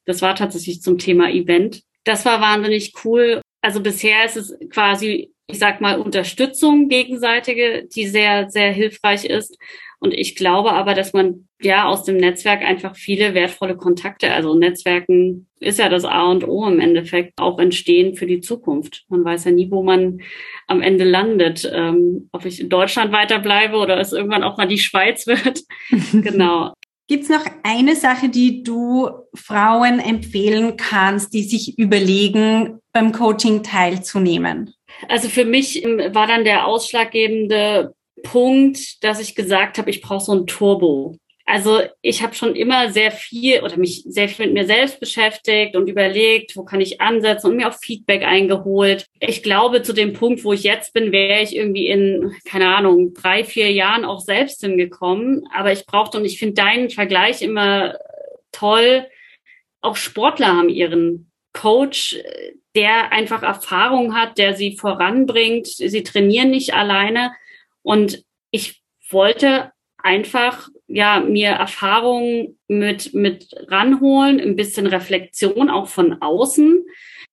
Das 0.06 0.22
war 0.22 0.34
tatsächlich 0.34 0.80
zum 0.80 0.98
Thema 0.98 1.30
Event 1.30 1.82
das 2.08 2.24
war 2.24 2.40
wahnsinnig 2.40 2.92
cool. 3.04 3.42
Also 3.60 3.80
bisher 3.80 4.24
ist 4.24 4.36
es 4.36 4.56
quasi, 4.70 5.32
ich 5.46 5.58
sag 5.58 5.80
mal, 5.80 6.00
Unterstützung 6.00 6.88
gegenseitige, 6.88 7.86
die 7.94 8.06
sehr, 8.06 8.50
sehr 8.50 8.72
hilfreich 8.72 9.24
ist. 9.26 9.58
Und 10.00 10.14
ich 10.14 10.36
glaube 10.36 10.72
aber, 10.72 10.94
dass 10.94 11.12
man 11.12 11.48
ja 11.60 11.86
aus 11.86 12.04
dem 12.04 12.18
Netzwerk 12.18 12.62
einfach 12.62 12.94
viele 12.94 13.34
wertvolle 13.34 13.76
Kontakte, 13.76 14.32
also 14.32 14.54
Netzwerken 14.54 15.48
ist 15.60 15.80
ja 15.80 15.88
das 15.88 16.04
A 16.04 16.30
und 16.30 16.46
O 16.46 16.66
im 16.66 16.78
Endeffekt, 16.78 17.32
auch 17.38 17.58
entstehen 17.58 18.14
für 18.14 18.26
die 18.26 18.40
Zukunft. 18.40 19.04
Man 19.08 19.24
weiß 19.24 19.46
ja 19.46 19.50
nie, 19.50 19.70
wo 19.70 19.82
man 19.82 20.20
am 20.68 20.82
Ende 20.82 21.04
landet, 21.04 21.68
ähm, 21.72 22.28
ob 22.30 22.44
ich 22.44 22.60
in 22.60 22.68
Deutschland 22.68 23.12
weiterbleibe 23.12 23.76
oder 23.76 23.98
es 23.98 24.12
irgendwann 24.12 24.44
auch 24.44 24.56
mal 24.56 24.68
die 24.68 24.78
Schweiz 24.78 25.26
wird. 25.26 25.62
genau. 26.12 26.72
Gibt 27.08 27.24
es 27.24 27.30
noch 27.30 27.44
eine 27.62 27.96
Sache, 27.96 28.28
die 28.28 28.62
du 28.62 29.08
Frauen 29.34 29.98
empfehlen 29.98 30.76
kannst, 30.76 31.32
die 31.32 31.42
sich 31.42 31.78
überlegen, 31.78 32.80
beim 32.92 33.12
Coaching 33.12 33.62
teilzunehmen? 33.62 34.74
Also 35.08 35.28
für 35.28 35.44
mich 35.44 35.82
ähm, 35.82 36.14
war 36.14 36.26
dann 36.26 36.44
der 36.44 36.66
ausschlaggebende 36.66 37.94
Punkt, 38.22 39.02
dass 39.04 39.20
ich 39.20 39.34
gesagt 39.34 39.78
habe, 39.78 39.90
ich 39.90 40.00
brauche 40.00 40.24
so 40.24 40.32
ein 40.32 40.46
Turbo. 40.46 41.16
Also 41.50 41.80
ich 42.02 42.22
habe 42.22 42.34
schon 42.34 42.54
immer 42.54 42.90
sehr 42.90 43.10
viel 43.10 43.62
oder 43.62 43.78
mich 43.78 44.02
sehr 44.06 44.28
viel 44.28 44.46
mit 44.46 44.54
mir 44.54 44.66
selbst 44.66 45.00
beschäftigt 45.00 45.76
und 45.76 45.88
überlegt, 45.88 46.54
wo 46.56 46.62
kann 46.62 46.82
ich 46.82 47.00
ansetzen 47.00 47.46
und 47.46 47.56
mir 47.56 47.70
auch 47.70 47.78
Feedback 47.80 48.22
eingeholt. 48.22 49.06
Ich 49.18 49.42
glaube, 49.42 49.80
zu 49.80 49.94
dem 49.94 50.12
Punkt, 50.12 50.44
wo 50.44 50.52
ich 50.52 50.62
jetzt 50.62 50.92
bin, 50.92 51.10
wäre 51.10 51.42
ich 51.42 51.56
irgendwie 51.56 51.86
in, 51.86 52.34
keine 52.44 52.76
Ahnung, 52.76 53.14
drei, 53.14 53.44
vier 53.44 53.72
Jahren 53.72 54.04
auch 54.04 54.20
selbst 54.20 54.60
hingekommen. 54.60 55.48
Aber 55.54 55.72
ich 55.72 55.86
brauchte, 55.86 56.18
und 56.18 56.26
ich 56.26 56.38
finde 56.38 56.56
deinen 56.56 56.90
Vergleich 56.90 57.40
immer 57.40 57.96
toll, 58.52 59.06
auch 59.80 59.96
Sportler 59.96 60.48
haben 60.48 60.68
ihren 60.68 61.30
Coach, 61.54 62.18
der 62.74 63.10
einfach 63.10 63.42
Erfahrung 63.42 64.14
hat, 64.14 64.36
der 64.36 64.54
sie 64.54 64.76
voranbringt. 64.76 65.66
Sie 65.66 66.02
trainieren 66.02 66.50
nicht 66.50 66.74
alleine. 66.74 67.32
Und 67.88 68.22
ich 68.50 68.82
wollte 69.08 69.72
einfach 69.96 70.68
ja 70.88 71.20
mir 71.20 71.48
Erfahrungen 71.48 72.58
mit 72.68 73.14
mit 73.14 73.48
ranholen, 73.68 74.40
ein 74.40 74.56
bisschen 74.56 74.86
Reflexion 74.86 75.70
auch 75.70 75.88
von 75.88 76.20
außen. 76.20 76.84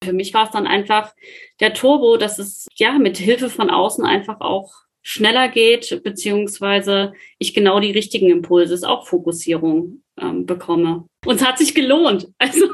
Für 0.01 0.13
mich 0.13 0.33
war 0.33 0.45
es 0.45 0.51
dann 0.51 0.65
einfach 0.65 1.13
der 1.59 1.73
Turbo, 1.73 2.15
dass 2.15 2.39
es 2.39 2.67
ja 2.75 2.97
mit 2.97 3.17
Hilfe 3.17 3.49
von 3.49 3.69
außen 3.69 4.05
einfach 4.05 4.39
auch 4.39 4.71
schneller 5.01 5.49
geht, 5.49 6.01
beziehungsweise 6.05 7.11
ich 7.37 7.53
genau 7.53 7.81
die 7.81 7.91
richtigen 7.91 8.29
Impulse, 8.29 8.75
ist 8.75 8.87
auch 8.87 9.05
Fokussierung 9.07 10.03
ähm, 10.17 10.45
bekomme. 10.45 11.05
Und 11.25 11.35
es 11.35 11.45
hat 11.45 11.57
sich 11.57 11.75
gelohnt. 11.75 12.29
Also 12.39 12.65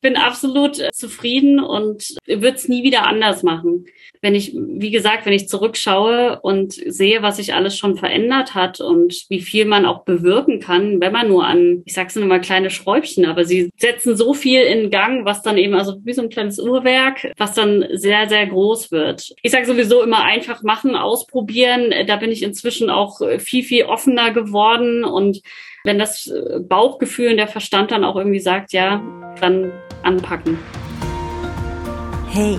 bin 0.00 0.16
absolut 0.16 0.78
äh, 0.78 0.92
zufrieden 0.92 1.58
und 1.58 2.16
würde 2.26 2.56
es 2.56 2.68
nie 2.68 2.84
wieder 2.84 3.06
anders 3.06 3.42
machen. 3.42 3.86
Wenn 4.26 4.34
ich, 4.34 4.56
wie 4.56 4.90
gesagt, 4.90 5.24
wenn 5.24 5.32
ich 5.34 5.48
zurückschaue 5.48 6.40
und 6.40 6.72
sehe, 6.72 7.22
was 7.22 7.36
sich 7.36 7.54
alles 7.54 7.78
schon 7.78 7.96
verändert 7.96 8.56
hat 8.56 8.80
und 8.80 9.14
wie 9.28 9.40
viel 9.40 9.66
man 9.66 9.86
auch 9.86 10.02
bewirken 10.02 10.58
kann, 10.58 11.00
wenn 11.00 11.12
man 11.12 11.28
nur 11.28 11.46
an, 11.46 11.82
ich 11.84 11.92
sag's 11.92 12.16
nur 12.16 12.26
mal 12.26 12.40
kleine 12.40 12.70
Schräubchen, 12.70 13.24
aber 13.24 13.44
sie 13.44 13.70
setzen 13.76 14.16
so 14.16 14.34
viel 14.34 14.62
in 14.62 14.90
Gang, 14.90 15.24
was 15.24 15.42
dann 15.42 15.56
eben, 15.58 15.74
also 15.74 15.98
wie 16.02 16.12
so 16.12 16.22
ein 16.22 16.28
kleines 16.28 16.58
Uhrwerk, 16.58 17.32
was 17.36 17.54
dann 17.54 17.84
sehr, 17.92 18.28
sehr 18.28 18.44
groß 18.48 18.90
wird. 18.90 19.32
Ich 19.42 19.52
sage 19.52 19.64
sowieso 19.64 20.02
immer 20.02 20.24
einfach 20.24 20.64
machen, 20.64 20.96
ausprobieren. 20.96 21.94
Da 22.08 22.16
bin 22.16 22.32
ich 22.32 22.42
inzwischen 22.42 22.90
auch 22.90 23.20
viel, 23.38 23.62
viel 23.62 23.84
offener 23.84 24.32
geworden 24.32 25.04
und 25.04 25.40
wenn 25.84 26.00
das 26.00 26.34
Bauchgefühl 26.62 27.30
und 27.30 27.36
der 27.36 27.46
Verstand 27.46 27.92
dann 27.92 28.02
auch 28.02 28.16
irgendwie 28.16 28.40
sagt, 28.40 28.72
ja, 28.72 29.00
dann 29.40 29.70
anpacken. 30.02 30.58
Hey, 32.28 32.58